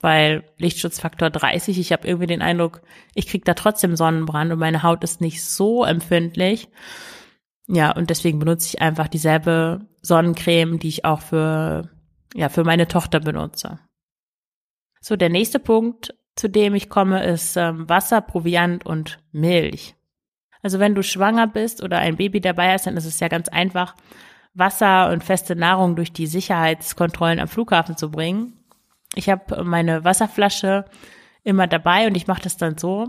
weil 0.00 0.44
Lichtschutzfaktor 0.56 1.30
30, 1.30 1.78
ich 1.78 1.92
habe 1.92 2.06
irgendwie 2.08 2.26
den 2.26 2.42
Eindruck, 2.42 2.82
ich 3.14 3.26
krieg 3.26 3.44
da 3.44 3.54
trotzdem 3.54 3.96
Sonnenbrand 3.96 4.50
und 4.52 4.58
meine 4.58 4.82
Haut 4.82 5.04
ist 5.04 5.20
nicht 5.20 5.44
so 5.44 5.84
empfindlich. 5.84 6.68
Ja, 7.66 7.92
und 7.92 8.10
deswegen 8.10 8.38
benutze 8.38 8.68
ich 8.68 8.82
einfach 8.82 9.08
dieselbe 9.08 9.86
Sonnencreme, 10.02 10.78
die 10.78 10.88
ich 10.88 11.04
auch 11.04 11.20
für, 11.20 11.88
ja, 12.34 12.48
für 12.48 12.64
meine 12.64 12.88
Tochter 12.88 13.20
benutze. 13.20 13.78
So, 15.00 15.16
der 15.16 15.28
nächste 15.28 15.58
Punkt, 15.60 16.14
zu 16.34 16.48
dem 16.48 16.74
ich 16.74 16.88
komme, 16.88 17.24
ist 17.24 17.56
ähm, 17.56 17.88
Wasser, 17.88 18.22
Proviant 18.22 18.84
und 18.86 19.18
Milch. 19.32 19.94
Also 20.62 20.78
wenn 20.78 20.94
du 20.94 21.02
schwanger 21.02 21.46
bist 21.46 21.82
oder 21.82 21.98
ein 21.98 22.16
Baby 22.16 22.40
dabei 22.40 22.72
hast, 22.72 22.86
dann 22.86 22.96
ist 22.96 23.06
es 23.06 23.20
ja 23.20 23.28
ganz 23.28 23.48
einfach, 23.48 23.94
Wasser 24.52 25.10
und 25.10 25.24
feste 25.24 25.54
Nahrung 25.56 25.96
durch 25.96 26.12
die 26.12 26.26
Sicherheitskontrollen 26.26 27.38
am 27.38 27.48
Flughafen 27.48 27.96
zu 27.96 28.10
bringen. 28.10 28.59
Ich 29.14 29.28
habe 29.28 29.64
meine 29.64 30.04
Wasserflasche 30.04 30.84
immer 31.42 31.66
dabei 31.66 32.06
und 32.06 32.16
ich 32.16 32.26
mache 32.26 32.42
das 32.42 32.56
dann 32.56 32.78
so. 32.78 33.08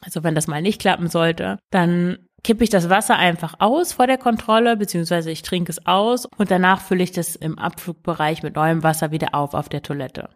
Also 0.00 0.22
wenn 0.22 0.34
das 0.34 0.46
mal 0.46 0.62
nicht 0.62 0.80
klappen 0.80 1.08
sollte, 1.08 1.58
dann 1.70 2.18
kippe 2.44 2.64
ich 2.64 2.70
das 2.70 2.88
Wasser 2.88 3.16
einfach 3.16 3.54
aus 3.58 3.92
vor 3.92 4.06
der 4.06 4.18
Kontrolle, 4.18 4.76
beziehungsweise 4.76 5.30
ich 5.30 5.42
trinke 5.42 5.70
es 5.70 5.86
aus 5.86 6.24
und 6.24 6.50
danach 6.50 6.80
fülle 6.80 7.02
ich 7.02 7.12
das 7.12 7.36
im 7.36 7.58
Abflugbereich 7.58 8.42
mit 8.42 8.54
neuem 8.54 8.82
Wasser 8.82 9.10
wieder 9.10 9.34
auf 9.34 9.54
auf 9.54 9.68
der 9.68 9.82
Toilette. 9.82 10.30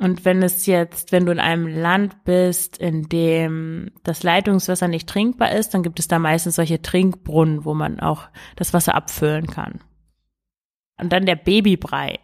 Und 0.00 0.24
wenn 0.24 0.42
es 0.42 0.64
jetzt, 0.64 1.12
wenn 1.12 1.26
du 1.26 1.32
in 1.32 1.38
einem 1.38 1.66
Land 1.66 2.24
bist, 2.24 2.78
in 2.78 3.02
dem 3.10 3.90
das 4.02 4.22
Leitungswasser 4.22 4.88
nicht 4.88 5.06
trinkbar 5.08 5.52
ist, 5.52 5.74
dann 5.74 5.82
gibt 5.82 6.00
es 6.00 6.08
da 6.08 6.18
meistens 6.18 6.56
solche 6.56 6.80
Trinkbrunnen, 6.80 7.66
wo 7.66 7.74
man 7.74 8.00
auch 8.00 8.28
das 8.56 8.72
Wasser 8.72 8.94
abfüllen 8.94 9.46
kann. 9.46 9.80
Und 10.98 11.12
dann 11.12 11.26
der 11.26 11.36
Babybrei. 11.36 12.18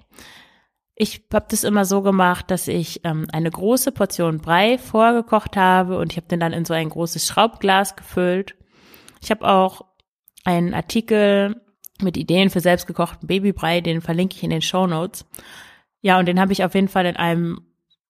Ich 0.99 1.27
habe 1.33 1.47
das 1.51 1.63
immer 1.63 1.85
so 1.85 2.01
gemacht, 2.01 2.51
dass 2.51 2.69
ich 2.69 3.03
ähm, 3.05 3.27
eine 3.31 3.51
große 3.51 3.93
Portion 3.93 4.39
Brei 4.39 4.79
vorgekocht 4.79 5.57
habe 5.57 5.99
und 5.99 6.13
ich 6.13 6.17
habe 6.17 6.27
den 6.27 6.41
dann 6.41 6.55
in 6.55 6.65
so 6.65 6.73
ein 6.73 6.89
großes 6.89 7.27
Schraubglas 7.27 7.97
gefüllt. 7.97 8.57
Ich 9.21 9.31
habe 9.31 9.47
auch 9.47 9.83
einen 10.45 10.73
Artikel 10.73 11.61
mit 12.01 12.17
Ideen 12.17 12.49
für 12.49 12.61
selbstgekochten 12.61 13.29
Babybrei, 13.29 13.83
den 13.83 14.01
verlinke 14.01 14.37
ich 14.37 14.43
in 14.43 14.51
den 14.51 14.63
Show 14.63 14.87
Notes. 14.87 15.27
Ja, 16.01 16.19
und 16.19 16.27
den 16.27 16.41
habe 16.41 16.53
ich 16.53 16.65
auf 16.65 16.75
jeden 16.75 16.89
Fall 16.89 17.05
in 17.05 17.17
einem 17.17 17.61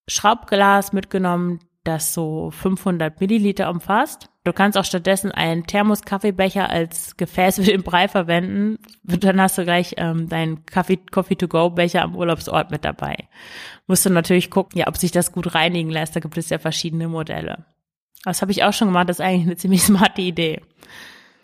Schraubglas 0.07 0.93
mitgenommen, 0.93 1.59
das 1.83 2.15
so 2.15 2.51
500 2.53 3.21
Milliliter 3.21 3.69
umfasst. 3.69 4.29
Du 4.47 4.53
kannst 4.53 4.79
auch 4.79 4.85
stattdessen 4.85 5.33
einen 5.33 5.67
Thermos-Kaffeebecher 5.67 6.71
als 6.71 7.17
Gefäß 7.17 7.57
für 7.57 7.65
den 7.65 7.83
Brei 7.83 8.07
verwenden. 8.07 8.79
Dann 9.03 9.41
hast 9.41 9.59
du 9.59 9.65
gleich 9.65 9.95
ähm, 9.97 10.29
deinen 10.29 10.65
Coffee-to-go-Becher 10.67 12.01
am 12.03 12.15
Urlaubsort 12.15 12.71
mit 12.71 12.85
dabei. 12.85 13.17
Musst 13.89 14.07
du 14.07 14.11
natürlich 14.11 14.49
gucken, 14.49 14.79
ja, 14.79 14.87
ob 14.87 14.99
sich 14.99 15.11
das 15.11 15.33
gut 15.33 15.57
reinigen 15.57 15.91
lässt. 15.91 16.15
Da 16.15 16.21
gibt 16.21 16.39
es 16.39 16.49
ja 16.49 16.61
verschiedene 16.61 17.09
Modelle. 17.09 17.65
Das 18.23 18.41
habe 18.41 18.53
ich 18.53 18.63
auch 18.63 18.73
schon 18.73 18.87
gemacht. 18.87 19.09
Das 19.09 19.19
ist 19.19 19.25
eigentlich 19.25 19.47
eine 19.47 19.57
ziemlich 19.57 19.83
smarte 19.83 20.23
Idee. 20.23 20.63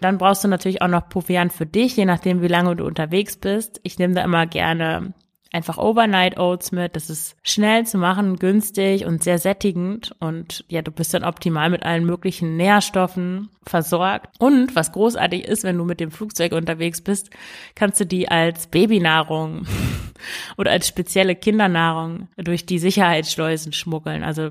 Dann 0.01 0.19
brauchst 0.19 0.45
du 0.45 0.49
natürlich 0.49 0.81
auch 0.81 0.87
noch 0.87 1.09
Proviant 1.09 1.53
für 1.53 1.67
dich, 1.67 1.97
je 1.97 2.05
nachdem, 2.05 2.41
wie 2.41 2.47
lange 2.47 2.77
du 2.77 2.85
unterwegs 2.85 3.37
bist. 3.37 3.81
Ich 3.83 3.99
nehme 3.99 4.15
da 4.15 4.23
immer 4.23 4.47
gerne 4.47 5.13
einfach 5.53 5.77
Overnight 5.79 6.39
Oats 6.39 6.73
mit. 6.73 6.97
Das 6.97 7.11
ist 7.11 7.37
schnell 7.43 7.87
zu 7.87 7.99
machen, 7.99 8.37
günstig 8.37 9.05
und 9.05 9.23
sehr 9.23 9.39
sättigend. 9.39 10.15
Und 10.19 10.65
ja, 10.69 10.83
du 10.83 10.91
bist 10.91 11.15
dann 11.15 11.25
optimal 11.25 11.71
mit 11.71 11.85
allen 11.85 12.07
möglichen 12.07 12.57
Nährstoffen 12.57 13.51
versorgt. 13.65 14.35
Und 14.39 14.75
was 14.75 14.93
großartig 14.93 15.45
ist, 15.45 15.63
wenn 15.63 15.79
du 15.79 15.85
mit 15.85 16.01
dem 16.01 16.11
Flugzeug 16.11 16.53
unterwegs 16.53 17.03
bist, 17.03 17.31
kannst 17.75 18.01
du 18.01 18.07
die 18.07 18.29
als 18.29 18.67
Babynahrung 18.67 19.67
oder 20.57 20.71
als 20.71 20.89
spezielle 20.89 21.37
Kindernahrung 21.37 22.29
durch 22.37 22.67
die 22.67 22.79
Sicherheitsschleusen 22.79 23.73
schmuggeln. 23.73 24.25
Also 24.25 24.51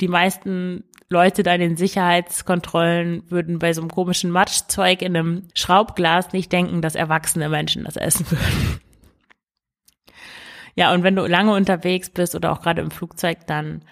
die 0.00 0.08
meisten 0.08 0.84
Leute 1.10 1.42
da 1.42 1.54
in 1.54 1.60
den 1.60 1.76
Sicherheitskontrollen 1.76 3.22
würden 3.30 3.58
bei 3.58 3.72
so 3.72 3.80
einem 3.80 3.90
komischen 3.90 4.30
Matschzeug 4.30 5.02
in 5.02 5.16
einem 5.16 5.48
Schraubglas 5.54 6.32
nicht 6.32 6.52
denken, 6.52 6.82
dass 6.82 6.94
erwachsene 6.94 7.48
Menschen 7.48 7.84
das 7.84 7.96
essen 7.96 8.30
würden. 8.30 8.80
Ja, 10.78 10.94
und 10.94 11.02
wenn 11.02 11.16
du 11.16 11.26
lange 11.26 11.54
unterwegs 11.54 12.08
bist 12.08 12.36
oder 12.36 12.52
auch 12.52 12.60
gerade 12.60 12.80
im 12.80 12.92
Flugzeug, 12.92 13.48
dann 13.48 13.82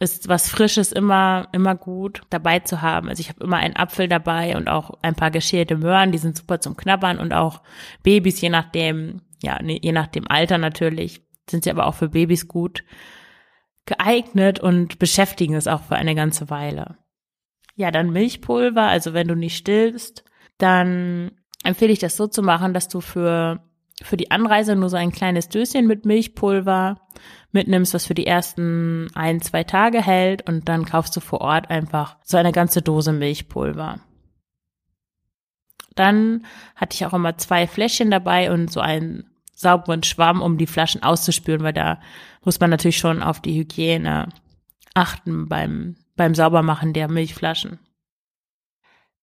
ist 0.00 0.28
was 0.28 0.50
Frisches 0.50 0.90
immer, 0.90 1.46
immer 1.52 1.76
gut 1.76 2.22
dabei 2.28 2.58
zu 2.58 2.82
haben. 2.82 3.08
Also 3.08 3.20
ich 3.20 3.28
habe 3.28 3.44
immer 3.44 3.58
einen 3.58 3.76
Apfel 3.76 4.08
dabei 4.08 4.56
und 4.56 4.66
auch 4.66 4.98
ein 5.02 5.14
paar 5.14 5.30
geschälte 5.30 5.76
Möhren, 5.76 6.10
die 6.10 6.18
sind 6.18 6.36
super 6.36 6.60
zum 6.60 6.76
Knabbern 6.76 7.20
und 7.20 7.32
auch 7.32 7.62
Babys, 8.02 8.40
je 8.40 8.48
nachdem, 8.48 9.22
ja, 9.44 9.62
je 9.62 9.92
nach 9.92 10.08
dem 10.08 10.28
Alter 10.28 10.58
natürlich, 10.58 11.22
sind 11.48 11.62
sie 11.62 11.70
aber 11.70 11.86
auch 11.86 11.94
für 11.94 12.08
Babys 12.08 12.48
gut 12.48 12.82
geeignet 13.86 14.58
und 14.58 14.98
beschäftigen 14.98 15.54
es 15.54 15.68
auch 15.68 15.82
für 15.82 15.94
eine 15.94 16.16
ganze 16.16 16.50
Weile. 16.50 16.96
Ja, 17.76 17.92
dann 17.92 18.10
Milchpulver, 18.10 18.88
also 18.88 19.14
wenn 19.14 19.28
du 19.28 19.36
nicht 19.36 19.56
stillst, 19.56 20.24
dann 20.58 21.30
empfehle 21.62 21.92
ich 21.92 22.00
das 22.00 22.16
so 22.16 22.26
zu 22.26 22.42
machen, 22.42 22.74
dass 22.74 22.88
du 22.88 23.00
für, 23.00 23.62
für 24.02 24.16
die 24.16 24.30
Anreise 24.30 24.76
nur 24.76 24.90
so 24.90 24.96
ein 24.96 25.12
kleines 25.12 25.48
Döschen 25.48 25.86
mit 25.86 26.04
Milchpulver 26.04 27.00
mitnimmst, 27.52 27.94
was 27.94 28.06
für 28.06 28.14
die 28.14 28.26
ersten 28.26 29.08
ein, 29.14 29.40
zwei 29.40 29.64
Tage 29.64 30.02
hält 30.02 30.48
und 30.48 30.68
dann 30.68 30.84
kaufst 30.84 31.16
du 31.16 31.20
vor 31.20 31.40
Ort 31.40 31.70
einfach 31.70 32.16
so 32.22 32.36
eine 32.36 32.52
ganze 32.52 32.82
Dose 32.82 33.12
Milchpulver. 33.12 34.00
Dann 35.94 36.44
hatte 36.76 36.94
ich 36.94 37.06
auch 37.06 37.14
immer 37.14 37.38
zwei 37.38 37.66
Fläschchen 37.66 38.10
dabei 38.10 38.52
und 38.52 38.70
so 38.70 38.80
einen 38.80 39.28
sauberen 39.52 40.04
Schwamm, 40.04 40.42
um 40.42 40.56
die 40.56 40.68
Flaschen 40.68 41.02
auszuspülen, 41.02 41.62
weil 41.62 41.72
da 41.72 42.00
muss 42.44 42.60
man 42.60 42.70
natürlich 42.70 42.98
schon 42.98 43.22
auf 43.22 43.40
die 43.40 43.58
Hygiene 43.58 44.28
achten 44.94 45.48
beim, 45.48 45.96
beim 46.14 46.34
Saubermachen 46.36 46.92
der 46.92 47.08
Milchflaschen. 47.08 47.80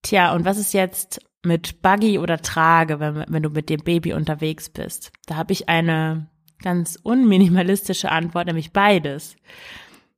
Tja, 0.01 0.33
und 0.33 0.43
was 0.43 0.57
ist 0.57 0.73
jetzt 0.73 1.24
mit 1.45 1.81
Buggy 1.81 2.19
oder 2.19 2.41
Trage, 2.41 2.99
wenn, 2.99 3.25
wenn 3.27 3.43
du 3.43 3.49
mit 3.49 3.69
dem 3.69 3.84
Baby 3.84 4.13
unterwegs 4.13 4.69
bist? 4.69 5.12
Da 5.25 5.36
habe 5.36 5.53
ich 5.53 5.69
eine 5.69 6.27
ganz 6.62 6.97
unminimalistische 7.01 8.12
Antwort, 8.12 8.47
nämlich 8.47 8.73
beides. 8.73 9.36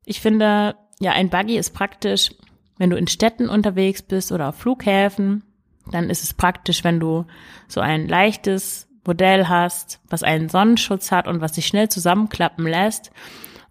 Ich 0.05 0.21
finde, 0.21 0.75
ja, 0.99 1.11
ein 1.11 1.29
Buggy 1.29 1.57
ist 1.57 1.71
praktisch, 1.71 2.31
wenn 2.77 2.89
du 2.89 2.97
in 2.97 3.07
Städten 3.07 3.49
unterwegs 3.49 4.01
bist 4.01 4.31
oder 4.31 4.49
auf 4.49 4.55
Flughäfen, 4.55 5.43
dann 5.91 6.09
ist 6.09 6.23
es 6.23 6.33
praktisch, 6.33 6.83
wenn 6.83 6.99
du 6.99 7.25
so 7.67 7.81
ein 7.81 8.07
leichtes 8.07 8.87
Modell 9.05 9.47
hast, 9.47 10.01
was 10.09 10.23
einen 10.23 10.49
Sonnenschutz 10.49 11.11
hat 11.11 11.27
und 11.27 11.41
was 11.41 11.55
sich 11.55 11.65
schnell 11.65 11.89
zusammenklappen 11.89 12.67
lässt. 12.67 13.11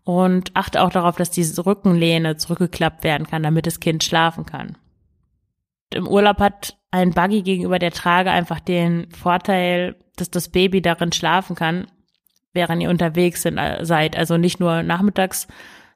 Und 0.02 0.54
achte 0.54 0.82
auch 0.82 0.90
darauf, 0.90 1.16
dass 1.16 1.30
diese 1.30 1.66
Rückenlehne 1.66 2.36
zurückgeklappt 2.36 3.02
werden 3.02 3.26
kann, 3.26 3.42
damit 3.42 3.66
das 3.66 3.80
Kind 3.80 4.04
schlafen 4.04 4.46
kann. 4.46 4.78
Im 5.92 6.06
Urlaub 6.06 6.38
hat 6.38 6.78
ein 6.96 7.10
Buggy 7.10 7.42
gegenüber 7.42 7.78
der 7.78 7.90
Trage 7.90 8.30
einfach 8.30 8.58
den 8.58 9.10
Vorteil, 9.10 9.96
dass 10.16 10.30
das 10.30 10.48
Baby 10.48 10.80
darin 10.80 11.12
schlafen 11.12 11.54
kann, 11.54 11.88
während 12.54 12.82
ihr 12.82 12.88
unterwegs 12.88 13.42
sind, 13.42 13.58
äh, 13.58 13.84
seid. 13.84 14.16
Also 14.16 14.38
nicht 14.38 14.60
nur 14.60 14.82
nachmittags, 14.82 15.46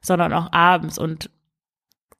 sondern 0.01 0.31
auch 0.31 0.53
abends. 0.53 0.99
Und 0.99 1.31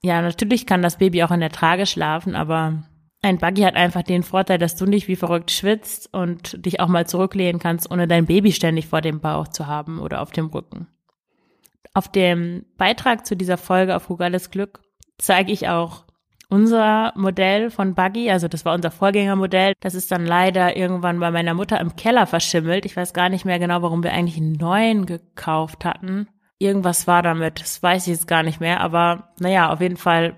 ja, 0.01 0.21
natürlich 0.21 0.65
kann 0.65 0.81
das 0.81 0.97
Baby 0.97 1.23
auch 1.23 1.31
in 1.31 1.41
der 1.41 1.51
Trage 1.51 1.85
schlafen, 1.85 2.35
aber 2.35 2.83
ein 3.21 3.37
Buggy 3.37 3.61
hat 3.61 3.75
einfach 3.75 4.01
den 4.01 4.23
Vorteil, 4.23 4.57
dass 4.57 4.75
du 4.75 4.87
nicht 4.87 5.07
wie 5.07 5.15
verrückt 5.15 5.51
schwitzt 5.51 6.11
und 6.11 6.65
dich 6.65 6.79
auch 6.79 6.87
mal 6.87 7.05
zurücklehnen 7.05 7.61
kannst, 7.61 7.91
ohne 7.91 8.07
dein 8.07 8.25
Baby 8.25 8.51
ständig 8.51 8.87
vor 8.87 9.01
dem 9.01 9.19
Bauch 9.19 9.47
zu 9.47 9.67
haben 9.67 9.99
oder 9.99 10.21
auf 10.21 10.31
dem 10.31 10.47
Rücken. 10.47 10.87
Auf 11.93 12.11
dem 12.11 12.65
Beitrag 12.77 13.27
zu 13.27 13.35
dieser 13.35 13.57
Folge 13.57 13.95
auf 13.95 14.03
Frugales 14.03 14.49
Glück 14.49 14.81
zeige 15.19 15.51
ich 15.51 15.67
auch 15.67 16.05
unser 16.51 17.13
Modell 17.15 17.69
von 17.71 17.95
Buggy, 17.95 18.29
also 18.29 18.49
das 18.49 18.65
war 18.65 18.75
unser 18.75 18.91
Vorgängermodell. 18.91 19.73
Das 19.79 19.95
ist 19.95 20.11
dann 20.11 20.25
leider 20.25 20.75
irgendwann 20.75 21.19
bei 21.19 21.31
meiner 21.31 21.53
Mutter 21.53 21.79
im 21.79 21.95
Keller 21.95 22.27
verschimmelt. 22.27 22.85
Ich 22.85 22.97
weiß 22.97 23.13
gar 23.13 23.29
nicht 23.29 23.45
mehr 23.45 23.57
genau, 23.57 23.81
warum 23.81 24.03
wir 24.03 24.11
eigentlich 24.11 24.35
einen 24.35 24.53
neuen 24.53 25.05
gekauft 25.05 25.85
hatten. 25.85 26.27
Irgendwas 26.59 27.07
war 27.07 27.23
damit, 27.23 27.61
das 27.61 27.81
weiß 27.81 28.05
ich 28.05 28.13
jetzt 28.13 28.27
gar 28.27 28.43
nicht 28.43 28.59
mehr, 28.59 28.81
aber 28.81 29.29
naja, 29.39 29.71
auf 29.71 29.79
jeden 29.79 29.95
Fall 29.95 30.35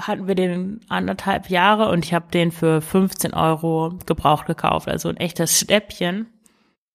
hatten 0.00 0.26
wir 0.26 0.34
den 0.34 0.80
anderthalb 0.88 1.48
Jahre 1.48 1.90
und 1.90 2.04
ich 2.04 2.12
habe 2.12 2.26
den 2.32 2.50
für 2.50 2.80
15 2.80 3.32
Euro 3.32 3.96
gebraucht 4.04 4.46
gekauft, 4.46 4.88
also 4.88 5.10
ein 5.10 5.16
echtes 5.16 5.60
Stäppchen. 5.60 6.26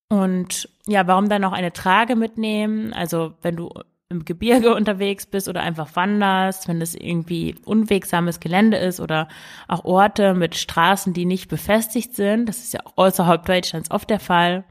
Und 0.10 0.70
ja, 0.86 1.08
warum 1.08 1.30
dann 1.30 1.42
noch 1.42 1.54
eine 1.54 1.72
Trage 1.72 2.18
mitnehmen? 2.18 2.92
Also 2.92 3.34
wenn 3.42 3.56
du 3.56 3.70
im 4.10 4.26
Gebirge 4.26 4.74
unterwegs 4.74 5.26
bist 5.26 5.50
oder 5.50 5.62
einfach 5.62 5.96
wanderst, 5.96 6.68
wenn 6.68 6.82
es 6.82 6.96
irgendwie 6.96 7.56
unwegsames 7.66 8.40
Gelände 8.40 8.78
ist 8.78 9.00
oder 9.00 9.28
auch 9.68 9.84
Orte 9.84 10.34
mit 10.34 10.56
Straßen, 10.56 11.14
die 11.14 11.26
nicht 11.26 11.50
befestigt 11.50 12.16
sind, 12.16 12.48
das 12.48 12.60
ist 12.60 12.74
ja 12.74 12.80
auch 12.86 12.94
außerhalb 12.98 13.46
Deutschlands 13.46 13.92
oft 13.92 14.10
der 14.10 14.20
Fall, 14.20 14.64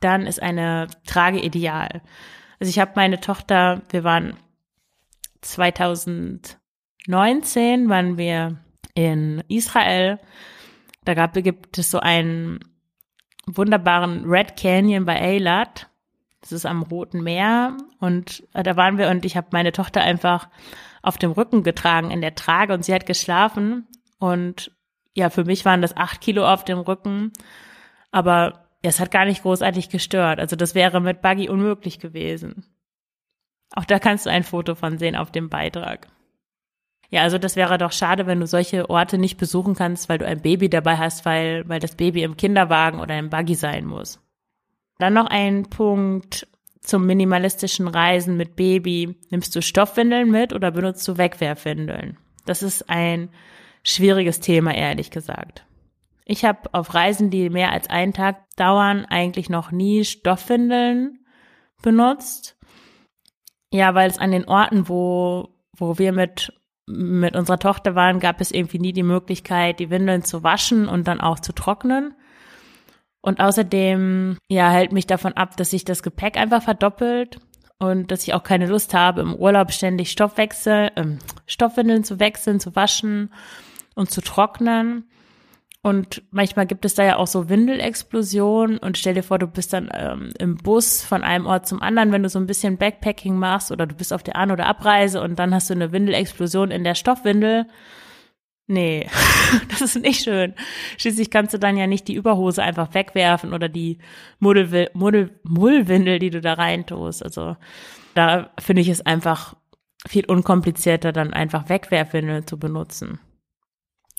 dann 0.00 0.26
ist 0.26 0.42
eine 0.42 0.88
Trage 1.06 1.40
ideal. 1.40 2.02
Also 2.58 2.70
ich 2.70 2.78
habe 2.78 2.92
meine 2.96 3.20
Tochter, 3.20 3.82
wir 3.90 4.04
waren 4.04 4.34
2000 5.40 6.60
19 7.06 7.88
waren 7.88 8.18
wir 8.18 8.58
in 8.94 9.42
Israel. 9.48 10.20
Da 11.04 11.14
gab, 11.14 11.34
gibt 11.34 11.78
es 11.78 11.90
so 11.90 11.98
einen 11.98 12.60
wunderbaren 13.46 14.24
Red 14.26 14.56
Canyon 14.56 15.04
bei 15.06 15.20
Eilat. 15.20 15.89
Das 16.40 16.52
ist 16.52 16.66
am 16.66 16.82
Roten 16.82 17.22
Meer. 17.22 17.76
Und 17.98 18.46
äh, 18.54 18.62
da 18.62 18.76
waren 18.76 18.98
wir 18.98 19.08
und 19.10 19.24
ich 19.24 19.36
habe 19.36 19.48
meine 19.52 19.72
Tochter 19.72 20.00
einfach 20.00 20.48
auf 21.02 21.18
dem 21.18 21.32
Rücken 21.32 21.62
getragen 21.62 22.10
in 22.10 22.20
der 22.20 22.34
Trage 22.34 22.74
und 22.74 22.84
sie 22.84 22.94
hat 22.94 23.06
geschlafen. 23.06 23.86
Und 24.18 24.72
ja, 25.14 25.30
für 25.30 25.44
mich 25.44 25.64
waren 25.64 25.82
das 25.82 25.96
acht 25.96 26.20
Kilo 26.20 26.46
auf 26.46 26.64
dem 26.64 26.78
Rücken. 26.78 27.32
Aber 28.10 28.68
es 28.82 29.00
hat 29.00 29.10
gar 29.10 29.24
nicht 29.24 29.42
großartig 29.42 29.88
gestört. 29.88 30.40
Also 30.40 30.56
das 30.56 30.74
wäre 30.74 31.00
mit 31.00 31.22
Buggy 31.22 31.48
unmöglich 31.48 31.98
gewesen. 31.98 32.64
Auch 33.74 33.84
da 33.84 33.98
kannst 33.98 34.26
du 34.26 34.30
ein 34.30 34.42
Foto 34.42 34.74
von 34.74 34.98
sehen 34.98 35.16
auf 35.16 35.30
dem 35.30 35.48
Beitrag. 35.48 36.08
Ja, 37.10 37.22
also 37.22 37.38
das 37.38 37.56
wäre 37.56 37.76
doch 37.76 37.92
schade, 37.92 38.26
wenn 38.26 38.40
du 38.40 38.46
solche 38.46 38.88
Orte 38.88 39.18
nicht 39.18 39.36
besuchen 39.36 39.74
kannst, 39.74 40.08
weil 40.08 40.18
du 40.18 40.26
ein 40.26 40.42
Baby 40.42 40.70
dabei 40.70 40.96
hast, 40.96 41.24
weil, 41.24 41.68
weil 41.68 41.80
das 41.80 41.96
Baby 41.96 42.22
im 42.22 42.36
Kinderwagen 42.36 43.00
oder 43.00 43.18
im 43.18 43.30
Buggy 43.30 43.56
sein 43.56 43.84
muss. 43.84 44.20
Dann 45.00 45.14
noch 45.14 45.26
ein 45.26 45.64
Punkt 45.64 46.46
zum 46.80 47.06
minimalistischen 47.06 47.88
Reisen 47.88 48.36
mit 48.36 48.56
Baby. 48.56 49.16
Nimmst 49.30 49.54
du 49.56 49.62
Stoffwindeln 49.62 50.30
mit 50.30 50.52
oder 50.52 50.70
benutzt 50.70 51.06
du 51.08 51.16
Wegwerfwindeln? 51.16 52.18
Das 52.46 52.62
ist 52.62 52.88
ein 52.88 53.30
schwieriges 53.82 54.40
Thema, 54.40 54.74
ehrlich 54.74 55.10
gesagt. 55.10 55.64
Ich 56.24 56.44
habe 56.44 56.72
auf 56.72 56.94
Reisen, 56.94 57.30
die 57.30 57.50
mehr 57.50 57.72
als 57.72 57.90
einen 57.90 58.12
Tag 58.12 58.54
dauern, 58.56 59.04
eigentlich 59.06 59.50
noch 59.50 59.72
nie 59.72 60.04
Stoffwindeln 60.04 61.18
benutzt. 61.82 62.56
Ja, 63.72 63.94
weil 63.94 64.10
es 64.10 64.18
an 64.18 64.32
den 64.32 64.46
Orten, 64.46 64.88
wo, 64.88 65.48
wo 65.76 65.98
wir 65.98 66.12
mit 66.12 66.52
mit 66.92 67.36
unserer 67.36 67.58
Tochter 67.58 67.94
waren, 67.94 68.18
gab 68.18 68.40
es 68.40 68.50
irgendwie 68.50 68.80
nie 68.80 68.92
die 68.92 69.04
Möglichkeit, 69.04 69.78
die 69.78 69.90
Windeln 69.90 70.24
zu 70.24 70.42
waschen 70.42 70.88
und 70.88 71.06
dann 71.06 71.20
auch 71.20 71.38
zu 71.38 71.52
trocknen. 71.52 72.14
Und 73.22 73.40
außerdem, 73.40 74.38
ja, 74.48 74.70
hält 74.70 74.92
mich 74.92 75.06
davon 75.06 75.34
ab, 75.34 75.56
dass 75.56 75.70
sich 75.70 75.84
das 75.84 76.02
Gepäck 76.02 76.36
einfach 76.36 76.62
verdoppelt 76.62 77.38
und 77.78 78.10
dass 78.10 78.22
ich 78.22 78.34
auch 78.34 78.42
keine 78.42 78.66
Lust 78.66 78.94
habe, 78.94 79.20
im 79.20 79.34
Urlaub 79.34 79.72
ständig 79.72 80.10
Stoffwechsel, 80.10 80.90
äh, 80.94 81.06
Stoffwindeln 81.46 82.04
zu 82.04 82.20
wechseln, 82.20 82.60
zu 82.60 82.74
waschen 82.76 83.32
und 83.94 84.10
zu 84.10 84.20
trocknen. 84.20 85.04
Und 85.82 86.22
manchmal 86.30 86.66
gibt 86.66 86.84
es 86.84 86.94
da 86.94 87.04
ja 87.04 87.16
auch 87.16 87.26
so 87.26 87.48
Windelexplosionen 87.48 88.76
und 88.76 88.98
stell 88.98 89.14
dir 89.14 89.22
vor, 89.22 89.38
du 89.38 89.46
bist 89.46 89.72
dann 89.72 89.90
ähm, 89.94 90.30
im 90.38 90.58
Bus 90.58 91.02
von 91.02 91.22
einem 91.22 91.46
Ort 91.46 91.66
zum 91.66 91.80
anderen, 91.80 92.12
wenn 92.12 92.22
du 92.22 92.28
so 92.28 92.38
ein 92.38 92.46
bisschen 92.46 92.76
Backpacking 92.76 93.34
machst 93.34 93.72
oder 93.72 93.86
du 93.86 93.94
bist 93.94 94.12
auf 94.12 94.22
der 94.22 94.36
An- 94.36 94.50
oder 94.50 94.66
Abreise 94.66 95.22
und 95.22 95.38
dann 95.38 95.54
hast 95.54 95.70
du 95.70 95.74
eine 95.74 95.90
Windelexplosion 95.90 96.70
in 96.70 96.84
der 96.84 96.94
Stoffwindel. 96.94 97.66
Nee, 98.70 99.08
das 99.68 99.80
ist 99.80 100.00
nicht 100.00 100.22
schön. 100.22 100.54
Schließlich 100.96 101.30
kannst 101.30 101.54
du 101.54 101.58
dann 101.58 101.76
ja 101.76 101.86
nicht 101.86 102.08
die 102.08 102.14
Überhose 102.14 102.62
einfach 102.62 102.94
wegwerfen 102.94 103.52
oder 103.52 103.68
die 103.68 103.98
Mullwindel, 104.38 106.18
die 106.18 106.30
du 106.30 106.40
da 106.40 106.54
reintust. 106.54 107.24
Also 107.24 107.56
da 108.14 108.50
finde 108.58 108.82
ich 108.82 108.88
es 108.88 109.04
einfach 109.04 109.54
viel 110.06 110.24
unkomplizierter, 110.24 111.12
dann 111.12 111.32
einfach 111.32 111.68
Wegwerfwindeln 111.68 112.46
zu 112.46 112.58
benutzen. 112.58 113.20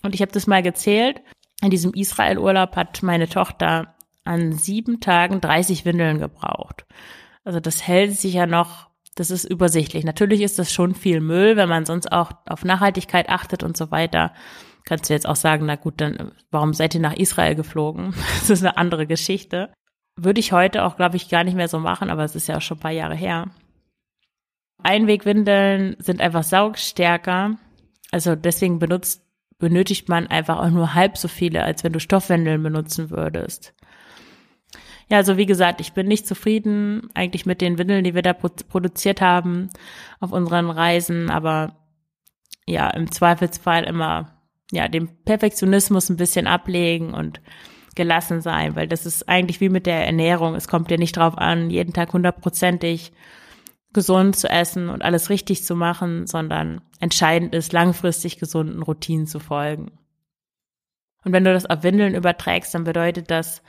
Und 0.02 0.14
ich 0.14 0.20
habe 0.20 0.32
das 0.32 0.46
mal 0.46 0.62
gezählt 0.62 1.22
in 1.62 1.70
diesem 1.70 1.94
Israel-Urlaub 1.94 2.76
hat 2.76 3.02
meine 3.02 3.28
Tochter 3.28 3.94
an 4.24 4.52
sieben 4.52 5.00
Tagen 5.00 5.40
30 5.40 5.84
Windeln 5.84 6.18
gebraucht. 6.18 6.84
Also 7.44 7.60
das 7.60 7.86
hält 7.86 8.12
sich 8.12 8.34
ja 8.34 8.46
noch, 8.46 8.90
das 9.14 9.30
ist 9.30 9.44
übersichtlich. 9.44 10.04
Natürlich 10.04 10.40
ist 10.40 10.58
das 10.58 10.72
schon 10.72 10.94
viel 10.94 11.20
Müll, 11.20 11.56
wenn 11.56 11.68
man 11.68 11.84
sonst 11.84 12.10
auch 12.10 12.32
auf 12.46 12.64
Nachhaltigkeit 12.64 13.28
achtet 13.28 13.62
und 13.62 13.76
so 13.76 13.90
weiter. 13.90 14.32
Kannst 14.84 15.08
du 15.08 15.14
jetzt 15.14 15.28
auch 15.28 15.36
sagen, 15.36 15.66
na 15.66 15.76
gut, 15.76 16.00
dann 16.00 16.32
warum 16.50 16.74
seid 16.74 16.94
ihr 16.94 17.00
nach 17.00 17.14
Israel 17.14 17.54
geflogen? 17.54 18.14
Das 18.40 18.50
ist 18.50 18.64
eine 18.64 18.76
andere 18.76 19.06
Geschichte. 19.06 19.72
Würde 20.16 20.40
ich 20.40 20.52
heute 20.52 20.84
auch, 20.84 20.96
glaube 20.96 21.16
ich, 21.16 21.28
gar 21.28 21.44
nicht 21.44 21.56
mehr 21.56 21.68
so 21.68 21.78
machen, 21.78 22.10
aber 22.10 22.24
es 22.24 22.34
ist 22.34 22.48
ja 22.48 22.56
auch 22.56 22.62
schon 22.62 22.78
ein 22.78 22.80
paar 22.80 22.90
Jahre 22.90 23.14
her. 23.14 23.50
Einwegwindeln 24.82 25.96
sind 25.98 26.20
einfach 26.20 26.42
saugstärker. 26.42 27.56
Also 28.10 28.34
deswegen 28.34 28.78
benutzt, 28.78 29.22
benötigt 29.58 30.08
man 30.08 30.26
einfach 30.26 30.58
auch 30.58 30.70
nur 30.70 30.94
halb 30.94 31.16
so 31.16 31.28
viele, 31.28 31.62
als 31.62 31.84
wenn 31.84 31.92
du 31.92 32.00
Stoffwindeln 32.00 32.62
benutzen 32.62 33.10
würdest. 33.10 33.74
Ja, 35.12 35.18
also 35.18 35.36
wie 35.36 35.44
gesagt, 35.44 35.82
ich 35.82 35.92
bin 35.92 36.08
nicht 36.08 36.26
zufrieden 36.26 37.10
eigentlich 37.12 37.44
mit 37.44 37.60
den 37.60 37.76
Windeln, 37.76 38.02
die 38.02 38.14
wir 38.14 38.22
da 38.22 38.32
produziert 38.32 39.20
haben 39.20 39.68
auf 40.20 40.32
unseren 40.32 40.70
Reisen, 40.70 41.28
aber 41.28 41.76
ja, 42.66 42.88
im 42.88 43.12
Zweifelsfall 43.12 43.84
immer 43.84 44.38
ja, 44.70 44.88
den 44.88 45.22
Perfektionismus 45.26 46.08
ein 46.08 46.16
bisschen 46.16 46.46
ablegen 46.46 47.12
und 47.12 47.42
gelassen 47.94 48.40
sein, 48.40 48.74
weil 48.74 48.88
das 48.88 49.04
ist 49.04 49.28
eigentlich 49.28 49.60
wie 49.60 49.68
mit 49.68 49.84
der 49.84 50.06
Ernährung. 50.06 50.54
Es 50.54 50.66
kommt 50.66 50.90
ja 50.90 50.96
nicht 50.96 51.18
drauf 51.18 51.36
an, 51.36 51.68
jeden 51.68 51.92
Tag 51.92 52.14
hundertprozentig 52.14 53.12
gesund 53.92 54.34
zu 54.34 54.48
essen 54.48 54.88
und 54.88 55.02
alles 55.02 55.28
richtig 55.28 55.62
zu 55.62 55.76
machen, 55.76 56.26
sondern 56.26 56.80
entscheidend 57.00 57.54
ist, 57.54 57.74
langfristig 57.74 58.38
gesunden 58.38 58.82
Routinen 58.82 59.26
zu 59.26 59.40
folgen. 59.40 59.90
Und 61.22 61.32
wenn 61.32 61.44
du 61.44 61.52
das 61.52 61.66
auf 61.66 61.82
Windeln 61.82 62.14
überträgst, 62.14 62.74
dann 62.74 62.84
bedeutet 62.84 63.30
das, 63.30 63.62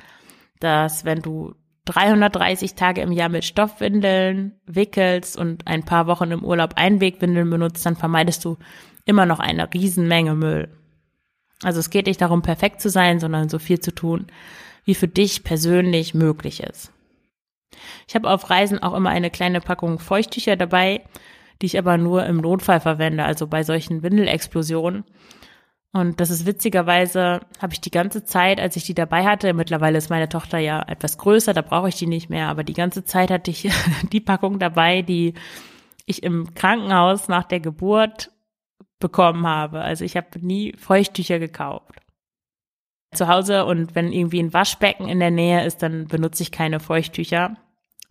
dass 0.63 1.04
wenn 1.04 1.21
du 1.21 1.54
330 1.86 2.76
Tage 2.76 3.02
im 3.02 3.12
Jahr 3.12 3.30
mit 3.30 3.43
Stoffwindeln 3.43 4.54
wickelst 4.65 5.38
und 5.38 5.67
ein 5.67 5.84
paar 5.84 6.08
Wochen 6.08 6.32
im 6.32 6.43
Urlaub 6.43 6.76
Einwegwindeln 6.76 7.49
benutzt, 7.49 7.86
dann 7.86 7.97
vermeidest 7.97 8.45
du 8.45 8.58
immer 9.06 9.26
noch 9.26 9.39
eine 9.39 9.71
Riesenmenge 9.73 10.36
Müll. 10.36 10.69
Also 11.62 11.82
es 11.82 11.89
geht 11.89 12.08
nicht 12.08 12.21
darum, 12.21 12.41
perfekt 12.41 12.80
zu 12.80 12.89
sein, 12.89 13.19
sondern 13.19 13.49
so 13.49 13.60
viel 13.60 13.80
zu 13.80 13.93
tun, 13.93 14.28
wie 14.86 14.95
für 14.95 15.10
dich 15.10 15.43
persönlich 15.43 16.13
möglich 16.13 16.63
ist. 16.63 16.91
Ich 18.08 18.15
habe 18.15 18.30
auf 18.30 18.49
Reisen 18.49 18.80
auch 18.82 18.93
immer 18.93 19.10
eine 19.10 19.30
kleine 19.30 19.60
Packung 19.60 19.99
Feuchttücher 19.99 20.56
dabei, 20.56 21.04
die 21.62 21.65
ich 21.65 21.78
aber 21.78 21.97
nur 21.97 22.26
im 22.26 22.38
Notfall 22.38 22.80
verwende, 22.80 23.26
also 23.26 23.47
bei 23.47 23.63
solchen 23.63 24.04
Windelexplosionen. 24.04 25.04
Und 25.95 26.19
das 26.19 26.32
ist 26.32 26.47
witzigerweise, 26.47 27.41
habe 27.62 27.73
ich 27.73 27.79
die 27.79 27.91
ganze 27.91 28.25
Zeit, 28.25 28.60
als 28.60 28.75
ich 28.75 28.84
die 28.84 28.95
dabei 28.95 29.25
hatte, 29.25 29.53
mittlerweile 29.53 29.99
ist 29.99 30.10
meine 30.10 30.27
Tochter 30.27 30.58
ja 30.58 30.82
etwas 30.88 31.19
größer, 31.19 31.53
da 31.53 31.62
brauche 31.62 31.88
ich 31.88 31.95
die 31.95 32.08
nicht 32.08 32.32
mehr, 32.32 32.49
aber 32.49 32.63
die 32.63 32.73
ganze 32.73 33.06
Zeit 33.06 33.29
hatte 33.29 33.51
ich 33.51 33.69
die 34.12 34.19
Packung 34.19 34.58
dabei, 34.58 35.03
die 35.03 35.36
ich 36.08 36.23
im 36.23 36.56
Krankenhaus 36.56 37.27
nach 37.27 37.43
der 37.43 37.60
Geburt 37.60 38.32
bekommen 38.99 39.45
habe. 39.45 39.82
Also 39.82 40.03
ich 40.03 40.17
habe 40.17 40.27
nie 40.39 40.73
Feuchttücher 40.77 41.38
gekauft. 41.38 41.99
Zu 43.13 43.27
Hause 43.27 43.65
und 43.65 43.93
wenn 43.93 44.12
irgendwie 44.12 44.41
ein 44.41 44.53
Waschbecken 44.53 45.08
in 45.08 45.19
der 45.19 45.29
Nähe 45.29 45.63
ist, 45.63 45.84
dann 45.84 46.08
benutze 46.08 46.41
ich 46.41 46.51
keine 46.51 46.79
Feuchttücher. 46.79 47.56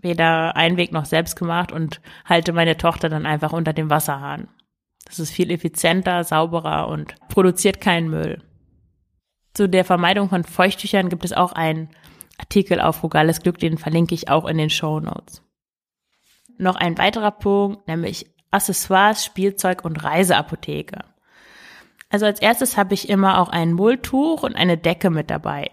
Weder 0.01 0.55
Einweg 0.55 0.93
noch 0.93 1.05
selbst 1.05 1.35
gemacht 1.35 1.73
und 1.73 2.01
halte 2.25 2.53
meine 2.53 2.77
Tochter 2.77 3.09
dann 3.09 3.27
einfach 3.27 3.53
unter 3.53 3.73
dem 3.73 3.91
Wasserhahn. 3.91 4.49
Das 5.05 5.19
ist 5.19 5.31
viel 5.31 5.51
effizienter, 5.51 6.25
sauberer 6.25 6.89
und 6.89 7.15
produziert 7.29 7.81
keinen 7.81 8.09
Müll. 8.09 8.43
Zu 9.55 9.69
der 9.69 9.85
Vermeidung 9.85 10.29
von 10.29 10.45
Feuchttüchern 10.45 11.09
gibt 11.09 11.25
es 11.25 11.33
auch 11.33 11.53
einen 11.53 11.91
Artikel 12.39 12.81
auf 12.81 12.97
Frugales 12.97 13.43
Glück, 13.43 13.59
den 13.59 13.79
verlinke 13.79 14.15
ich 14.15 14.29
auch 14.29 14.47
in 14.47 14.59
den 14.59 14.71
Show 14.71 15.01
Notes. 15.01 15.43
Noch 16.59 16.77
ein 16.77 16.97
weiterer 16.99 17.31
Punkt, 17.31 17.87
nämlich 17.89 18.27
Accessoires, 18.51 19.25
Spielzeug 19.25 19.85
und 19.85 20.03
Reiseapotheke. 20.03 21.05
Also 22.11 22.27
als 22.27 22.41
erstes 22.41 22.77
habe 22.77 22.95
ich 22.95 23.09
immer 23.09 23.41
auch 23.41 23.49
ein 23.49 23.73
Mulltuch 23.73 24.43
und 24.43 24.55
eine 24.55 24.77
Decke 24.77 25.11
mit 25.11 25.31
dabei. 25.31 25.71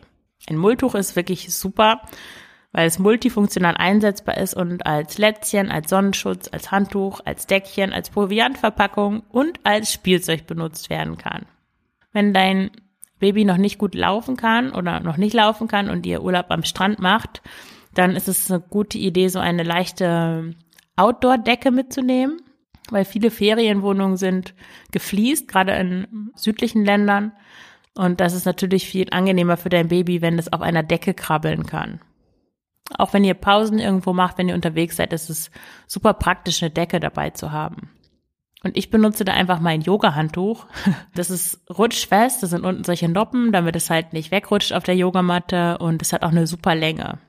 Ein 0.50 0.58
Mulltuch 0.58 0.96
ist 0.96 1.16
wirklich 1.16 1.54
super, 1.54 2.02
weil 2.72 2.88
es 2.88 3.00
multifunktional 3.00 3.76
einsetzbar 3.78 4.38
ist 4.38 4.54
und 4.54 4.86
als 4.86 5.18
Lätzchen, 5.18 5.72
als 5.72 5.90
Sonnenschutz, 5.90 6.50
als 6.52 6.72
Handtuch, 6.72 7.22
als 7.26 7.48
Deckchen, 7.48 7.94
als 7.94 8.10
Proviantverpackung 8.10 9.24
und 9.30 9.60
als 9.64 9.92
Spielzeug 9.92 10.48
benutzt 10.48 10.90
werden 10.90 11.18
kann. 11.18 11.46
Wenn 12.12 12.34
dein 12.34 12.72
Baby 13.20 13.46
noch 13.46 13.58
nicht 13.58 13.78
gut 13.78 13.96
laufen 13.96 14.38
kann 14.38 14.72
oder 14.72 15.00
noch 15.00 15.18
nicht 15.18 15.34
laufen 15.34 15.68
kann 15.68 15.90
und 15.90 16.06
ihr 16.06 16.24
Urlaub 16.24 16.46
am 16.50 16.64
Strand 16.64 17.00
macht, 17.00 17.42
dann 17.94 18.16
ist 18.16 18.28
es 18.28 18.50
eine 18.50 18.62
gute 18.62 18.98
Idee, 18.98 19.28
so 19.30 19.40
eine 19.40 19.64
leichte 19.64 20.56
Outdoor-Decke 20.96 21.72
mitzunehmen 21.72 22.40
weil 22.92 23.06
viele 23.06 23.32
Ferienwohnungen 23.32 24.18
sind 24.18 24.54
gefliest, 24.92 25.48
gerade 25.48 25.74
in 25.74 26.32
südlichen 26.36 26.86
Ländern. 26.86 27.32
Und 27.96 28.20
das 28.22 28.34
ist 28.34 28.46
natürlich 28.46 28.88
viel 28.88 29.08
angenehmer 29.12 29.58
für 29.58 29.70
dein 29.70 29.90
Baby, 29.90 30.22
wenn 30.22 30.40
es 30.40 30.52
auf 30.52 30.62
einer 30.62 30.84
Decke 30.84 31.14
krabbeln 31.14 31.66
kann. 31.66 32.00
Auch 32.98 33.14
wenn 33.14 33.24
ihr 33.24 33.34
Pausen 33.34 33.80
irgendwo 33.80 34.14
macht, 34.14 34.38
wenn 34.38 34.50
ihr 34.50 34.56
unterwegs 34.56 34.98
seid, 34.98 35.14
ist 35.14 35.30
es 35.30 35.52
super 35.88 36.14
praktisch, 36.14 36.62
eine 36.62 36.72
Decke 36.72 37.00
dabei 37.00 37.30
zu 37.30 37.52
haben. 37.52 37.90
Und 38.64 38.76
ich 38.76 38.90
benutze 38.90 39.24
da 39.24 39.34
einfach 39.34 39.60
mein 39.60 39.82
Yoga-Handtuch. 39.82 40.66
Das 41.16 41.30
ist 41.30 41.62
rutschfest, 41.70 42.44
das 42.44 42.52
sind 42.52 42.66
unten 42.66 42.84
solche 42.84 43.10
Noppen, 43.10 43.52
damit 43.52 43.76
es 43.76 43.90
halt 43.90 44.14
nicht 44.14 44.32
wegrutscht 44.32 44.74
auf 44.74 44.84
der 44.84 44.96
Yogamatte 44.96 45.78
und 45.80 46.02
es 46.02 46.14
hat 46.14 46.24
auch 46.24 46.30
eine 46.30 46.48
super 46.48 46.76
Länge. 46.76 47.20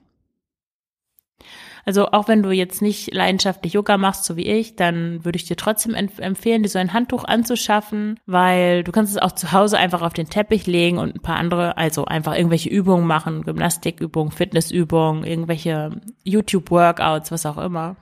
Also 1.84 2.08
auch 2.08 2.28
wenn 2.28 2.42
du 2.42 2.50
jetzt 2.50 2.82
nicht 2.82 3.12
leidenschaftlich 3.14 3.72
Yoga 3.72 3.96
machst, 3.96 4.24
so 4.24 4.36
wie 4.36 4.46
ich, 4.46 4.76
dann 4.76 5.24
würde 5.24 5.36
ich 5.36 5.44
dir 5.44 5.56
trotzdem 5.56 5.94
empfehlen, 5.94 6.62
dir 6.62 6.68
so 6.68 6.78
ein 6.78 6.92
Handtuch 6.92 7.24
anzuschaffen, 7.24 8.18
weil 8.26 8.84
du 8.84 8.92
kannst 8.92 9.16
es 9.16 9.22
auch 9.22 9.32
zu 9.32 9.52
Hause 9.52 9.78
einfach 9.78 10.02
auf 10.02 10.12
den 10.12 10.28
Teppich 10.28 10.66
legen 10.66 10.98
und 10.98 11.16
ein 11.16 11.22
paar 11.22 11.36
andere, 11.36 11.76
also 11.76 12.04
einfach 12.04 12.36
irgendwelche 12.36 12.68
Übungen 12.68 13.06
machen, 13.06 13.42
Gymnastikübungen, 13.42 14.32
Fitnessübungen, 14.32 15.24
irgendwelche 15.24 16.00
YouTube-Workouts, 16.24 17.32
was 17.32 17.46
auch 17.46 17.58
immer. 17.58 17.96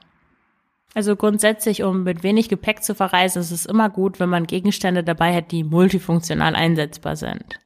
Also 0.95 1.15
grundsätzlich, 1.17 1.85
um 1.85 2.03
mit 2.03 2.23
wenig 2.23 2.49
Gepäck 2.49 2.83
zu 2.83 2.95
verreisen, 2.95 3.41
ist 3.41 3.53
es 3.53 3.67
immer 3.67 3.89
gut, 3.91 4.19
wenn 4.19 4.31
man 4.31 4.47
Gegenstände 4.47 5.05
dabei 5.05 5.35
hat, 5.35 5.53
die 5.53 5.63
multifunktional 5.63 6.57
einsetzbar 6.57 7.15
sind. 7.15 7.61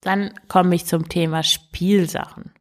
Dann 0.00 0.32
komme 0.48 0.74
ich 0.74 0.86
zum 0.86 1.08
Thema 1.08 1.42
Spielsachen. 1.42 2.52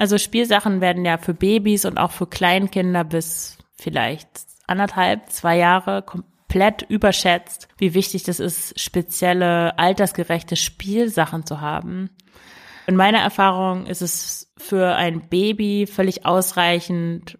Also 0.00 0.16
Spielsachen 0.16 0.80
werden 0.80 1.04
ja 1.04 1.18
für 1.18 1.34
Babys 1.34 1.84
und 1.84 1.98
auch 1.98 2.10
für 2.10 2.26
Kleinkinder 2.26 3.04
bis 3.04 3.58
vielleicht 3.74 4.28
anderthalb, 4.66 5.28
zwei 5.28 5.58
Jahre 5.58 6.00
komplett 6.00 6.86
überschätzt, 6.88 7.68
wie 7.76 7.92
wichtig 7.92 8.22
das 8.22 8.40
ist, 8.40 8.80
spezielle 8.80 9.78
altersgerechte 9.78 10.56
Spielsachen 10.56 11.44
zu 11.44 11.60
haben. 11.60 12.08
In 12.86 12.96
meiner 12.96 13.18
Erfahrung 13.18 13.84
ist 13.84 14.00
es 14.00 14.50
für 14.56 14.96
ein 14.96 15.28
Baby 15.28 15.86
völlig 15.86 16.24
ausreichend, 16.24 17.38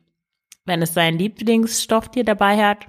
wenn 0.66 0.82
es 0.82 0.92
sein 0.92 1.16
Lieblingsstofftier 1.16 2.24
dabei 2.24 2.62
hat 2.62 2.88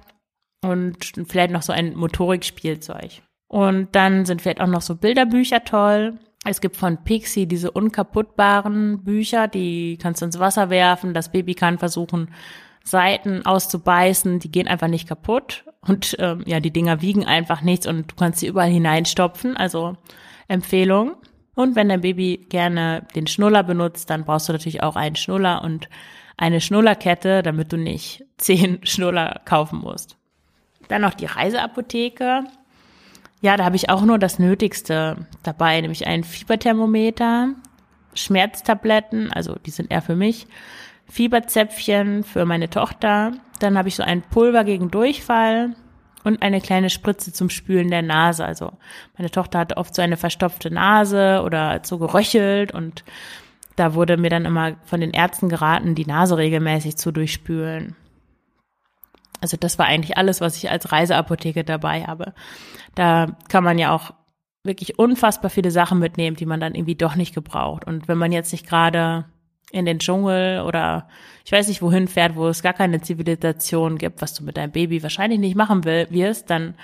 und 0.60 0.98
vielleicht 1.26 1.50
noch 1.50 1.62
so 1.62 1.72
ein 1.72 1.96
Motorikspielzeug. 1.96 3.22
Und 3.48 3.88
dann 3.92 4.26
sind 4.26 4.42
vielleicht 4.42 4.60
auch 4.60 4.66
noch 4.66 4.82
so 4.82 4.96
Bilderbücher 4.96 5.64
toll. 5.64 6.18
Es 6.44 6.60
gibt 6.60 6.76
von 6.76 7.04
Pixie 7.04 7.46
diese 7.46 7.70
unkaputtbaren 7.70 9.04
Bücher, 9.04 9.46
die 9.46 9.96
kannst 10.00 10.22
du 10.22 10.26
ins 10.26 10.40
Wasser 10.40 10.70
werfen. 10.70 11.14
Das 11.14 11.30
Baby 11.30 11.54
kann 11.54 11.78
versuchen, 11.78 12.28
Seiten 12.84 13.46
auszubeißen, 13.46 14.40
die 14.40 14.50
gehen 14.50 14.66
einfach 14.66 14.88
nicht 14.88 15.06
kaputt. 15.06 15.64
Und 15.86 16.16
ähm, 16.18 16.42
ja, 16.46 16.60
die 16.60 16.72
Dinger 16.72 17.00
wiegen 17.00 17.24
einfach 17.24 17.62
nichts 17.62 17.86
und 17.86 18.10
du 18.10 18.16
kannst 18.16 18.40
sie 18.40 18.48
überall 18.48 18.70
hineinstopfen. 18.70 19.56
Also 19.56 19.96
Empfehlung. 20.48 21.14
Und 21.54 21.76
wenn 21.76 21.88
dein 21.88 22.00
Baby 22.00 22.46
gerne 22.48 23.06
den 23.14 23.26
Schnuller 23.26 23.62
benutzt, 23.62 24.10
dann 24.10 24.24
brauchst 24.24 24.48
du 24.48 24.52
natürlich 24.52 24.82
auch 24.82 24.96
einen 24.96 25.16
Schnuller 25.16 25.62
und 25.62 25.88
eine 26.36 26.60
Schnullerkette, 26.60 27.42
damit 27.42 27.72
du 27.72 27.76
nicht 27.76 28.24
zehn 28.38 28.84
Schnuller 28.84 29.40
kaufen 29.44 29.78
musst. 29.78 30.16
Dann 30.88 31.02
noch 31.02 31.14
die 31.14 31.26
Reiseapotheke. 31.26 32.44
Ja, 33.42 33.56
da 33.56 33.64
habe 33.64 33.74
ich 33.74 33.90
auch 33.90 34.02
nur 34.02 34.20
das 34.20 34.38
Nötigste 34.38 35.26
dabei, 35.42 35.80
nämlich 35.80 36.06
ein 36.06 36.22
Fieberthermometer, 36.22 37.48
Schmerztabletten, 38.14 39.32
also 39.32 39.56
die 39.66 39.70
sind 39.70 39.90
eher 39.90 40.00
für 40.00 40.14
mich, 40.14 40.46
Fieberzäpfchen 41.08 42.22
für 42.22 42.44
meine 42.46 42.70
Tochter, 42.70 43.32
dann 43.58 43.76
habe 43.76 43.88
ich 43.88 43.96
so 43.96 44.04
ein 44.04 44.22
Pulver 44.22 44.62
gegen 44.62 44.92
Durchfall 44.92 45.74
und 46.22 46.40
eine 46.40 46.60
kleine 46.60 46.88
Spritze 46.88 47.32
zum 47.32 47.50
Spülen 47.50 47.90
der 47.90 48.02
Nase. 48.02 48.44
Also 48.44 48.74
meine 49.18 49.30
Tochter 49.30 49.58
hatte 49.58 49.76
oft 49.76 49.92
so 49.92 50.02
eine 50.02 50.16
verstopfte 50.16 50.70
Nase 50.70 51.42
oder 51.44 51.80
so 51.82 51.98
geröchelt 51.98 52.72
und 52.72 53.04
da 53.74 53.94
wurde 53.94 54.18
mir 54.18 54.30
dann 54.30 54.44
immer 54.44 54.76
von 54.84 55.00
den 55.00 55.10
Ärzten 55.10 55.48
geraten, 55.48 55.96
die 55.96 56.06
Nase 56.06 56.36
regelmäßig 56.38 56.96
zu 56.96 57.10
durchspülen. 57.10 57.96
Also 59.42 59.56
das 59.58 59.78
war 59.78 59.86
eigentlich 59.86 60.16
alles, 60.16 60.40
was 60.40 60.56
ich 60.56 60.70
als 60.70 60.92
Reiseapotheke 60.92 61.64
dabei 61.64 62.04
habe. 62.04 62.32
Da 62.94 63.36
kann 63.48 63.64
man 63.64 63.78
ja 63.78 63.94
auch 63.94 64.12
wirklich 64.64 64.98
unfassbar 64.98 65.50
viele 65.50 65.70
Sachen 65.70 65.98
mitnehmen, 65.98 66.36
die 66.36 66.46
man 66.46 66.60
dann 66.60 66.74
irgendwie 66.74 66.94
doch 66.94 67.16
nicht 67.16 67.34
gebraucht. 67.34 67.86
Und 67.86 68.08
wenn 68.08 68.18
man 68.18 68.32
jetzt 68.32 68.52
nicht 68.52 68.66
gerade 68.66 69.26
in 69.72 69.84
den 69.84 69.98
Dschungel 69.98 70.62
oder 70.62 71.08
ich 71.44 71.52
weiß 71.52 71.68
nicht 71.68 71.82
wohin 71.82 72.06
fährt, 72.06 72.36
wo 72.36 72.46
es 72.46 72.62
gar 72.62 72.72
keine 72.72 73.00
Zivilisation 73.00 73.98
gibt, 73.98 74.22
was 74.22 74.34
du 74.34 74.44
mit 74.44 74.56
deinem 74.56 74.70
Baby 74.70 75.02
wahrscheinlich 75.02 75.40
nicht 75.40 75.56
machen 75.56 75.84
will, 75.84 76.06
wirst, 76.10 76.48
dann 76.50 76.74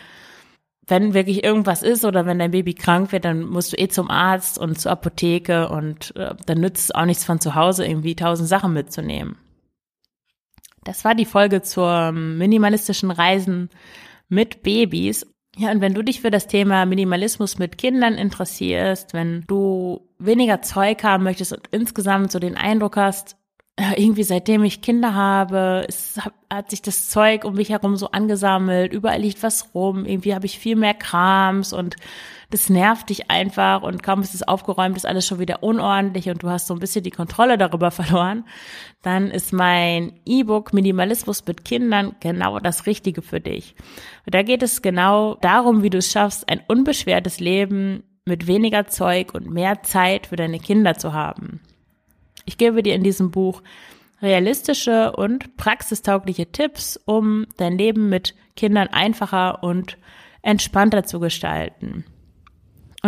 wenn 0.88 1.12
wirklich 1.12 1.44
irgendwas 1.44 1.82
ist 1.82 2.04
oder 2.04 2.24
wenn 2.24 2.38
dein 2.38 2.50
Baby 2.50 2.74
krank 2.74 3.12
wird, 3.12 3.26
dann 3.26 3.44
musst 3.44 3.72
du 3.72 3.78
eh 3.78 3.88
zum 3.88 4.10
Arzt 4.10 4.58
und 4.58 4.80
zur 4.80 4.90
Apotheke 4.90 5.68
und 5.68 6.16
äh, 6.16 6.34
dann 6.46 6.60
nützt 6.60 6.84
es 6.84 6.94
auch 6.94 7.04
nichts 7.04 7.24
von 7.24 7.40
zu 7.40 7.54
Hause 7.54 7.86
irgendwie 7.86 8.16
tausend 8.16 8.48
Sachen 8.48 8.72
mitzunehmen. 8.72 9.36
Das 10.88 11.04
war 11.04 11.14
die 11.14 11.26
Folge 11.26 11.60
zur 11.60 12.12
minimalistischen 12.12 13.10
Reisen 13.10 13.68
mit 14.30 14.62
Babys. 14.62 15.26
Ja, 15.54 15.70
und 15.70 15.82
wenn 15.82 15.92
du 15.92 16.02
dich 16.02 16.22
für 16.22 16.30
das 16.30 16.46
Thema 16.46 16.86
Minimalismus 16.86 17.58
mit 17.58 17.76
Kindern 17.76 18.14
interessierst, 18.14 19.12
wenn 19.12 19.44
du 19.46 20.08
weniger 20.18 20.62
Zeug 20.62 21.04
haben 21.04 21.24
möchtest 21.24 21.52
und 21.52 21.66
insgesamt 21.72 22.32
so 22.32 22.38
den 22.38 22.56
Eindruck 22.56 22.96
hast, 22.96 23.36
äh, 23.76 24.02
irgendwie 24.02 24.22
seitdem 24.22 24.64
ich 24.64 24.80
Kinder 24.80 25.12
habe, 25.12 25.84
es 25.86 26.16
hat, 26.16 26.32
hat 26.50 26.70
sich 26.70 26.80
das 26.80 27.10
Zeug 27.10 27.44
um 27.44 27.56
mich 27.56 27.68
herum 27.68 27.96
so 27.96 28.10
angesammelt, 28.12 28.90
überall 28.94 29.20
liegt 29.20 29.42
was 29.42 29.74
rum, 29.74 30.06
irgendwie 30.06 30.34
habe 30.34 30.46
ich 30.46 30.58
viel 30.58 30.76
mehr 30.76 30.94
Krams 30.94 31.74
und 31.74 31.96
das 32.50 32.70
nervt 32.70 33.10
dich 33.10 33.30
einfach 33.30 33.82
und 33.82 34.02
kaum 34.02 34.22
ist 34.22 34.34
es 34.34 34.46
aufgeräumt, 34.46 34.96
ist 34.96 35.04
alles 35.04 35.26
schon 35.26 35.38
wieder 35.38 35.62
unordentlich 35.62 36.30
und 36.30 36.42
du 36.42 36.48
hast 36.48 36.66
so 36.66 36.74
ein 36.74 36.80
bisschen 36.80 37.02
die 37.02 37.10
Kontrolle 37.10 37.58
darüber 37.58 37.90
verloren, 37.90 38.44
dann 39.02 39.30
ist 39.30 39.52
mein 39.52 40.18
E-Book 40.24 40.72
Minimalismus 40.72 41.44
mit 41.46 41.64
Kindern 41.64 42.16
genau 42.20 42.58
das 42.58 42.86
Richtige 42.86 43.20
für 43.20 43.40
dich. 43.40 43.74
Und 44.24 44.34
da 44.34 44.42
geht 44.42 44.62
es 44.62 44.80
genau 44.80 45.34
darum, 45.36 45.82
wie 45.82 45.90
du 45.90 45.98
es 45.98 46.10
schaffst, 46.10 46.48
ein 46.48 46.62
unbeschwertes 46.66 47.38
Leben 47.38 48.02
mit 48.24 48.46
weniger 48.46 48.86
Zeug 48.86 49.34
und 49.34 49.50
mehr 49.50 49.82
Zeit 49.82 50.28
für 50.28 50.36
deine 50.36 50.58
Kinder 50.58 50.94
zu 50.94 51.12
haben. 51.12 51.60
Ich 52.46 52.56
gebe 52.56 52.82
dir 52.82 52.94
in 52.94 53.02
diesem 53.02 53.30
Buch 53.30 53.62
realistische 54.22 55.12
und 55.12 55.56
praxistaugliche 55.56 56.50
Tipps, 56.50 56.98
um 57.04 57.46
dein 57.56 57.76
Leben 57.76 58.08
mit 58.08 58.34
Kindern 58.56 58.88
einfacher 58.88 59.62
und 59.62 59.98
entspannter 60.42 61.04
zu 61.04 61.20
gestalten. 61.20 62.04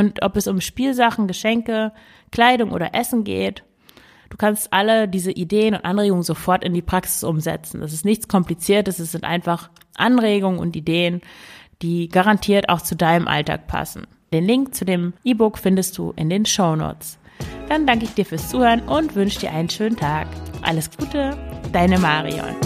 Und 0.01 0.23
ob 0.23 0.35
es 0.39 0.47
um 0.47 0.63
Spielsachen, 0.63 1.27
Geschenke, 1.27 1.93
Kleidung 2.33 2.73
oder 2.73 2.95
Essen 2.95 3.23
geht, 3.23 3.65
du 4.31 4.39
kannst 4.39 4.73
alle 4.73 5.07
diese 5.07 5.31
Ideen 5.31 5.75
und 5.75 5.85
Anregungen 5.85 6.23
sofort 6.23 6.65
in 6.65 6.73
die 6.73 6.81
Praxis 6.81 7.23
umsetzen. 7.23 7.83
Das 7.83 7.93
ist 7.93 8.07
nichts 8.07 8.27
Kompliziertes, 8.27 8.99
es 8.99 9.13
sind 9.13 9.25
einfach 9.25 9.69
Anregungen 9.97 10.59
und 10.59 10.75
Ideen, 10.75 11.21
die 11.83 12.09
garantiert 12.09 12.71
auch 12.71 12.81
zu 12.81 12.97
deinem 12.97 13.29
Alltag 13.29 13.67
passen. 13.67 14.07
Den 14.33 14.47
Link 14.47 14.75
zu 14.75 14.87
dem 14.87 15.13
E-Book 15.23 15.59
findest 15.59 15.99
du 15.99 16.15
in 16.17 16.31
den 16.31 16.47
Show 16.47 16.77
Notes. 16.77 17.19
Dann 17.69 17.87
danke 17.87 18.07
ich 18.07 18.15
dir 18.15 18.25
fürs 18.25 18.49
Zuhören 18.49 18.81
und 18.81 19.15
wünsche 19.15 19.41
dir 19.41 19.53
einen 19.53 19.69
schönen 19.69 19.97
Tag. 19.97 20.29
Alles 20.63 20.91
Gute, 20.97 21.37
deine 21.73 21.99
Marion. 21.99 22.57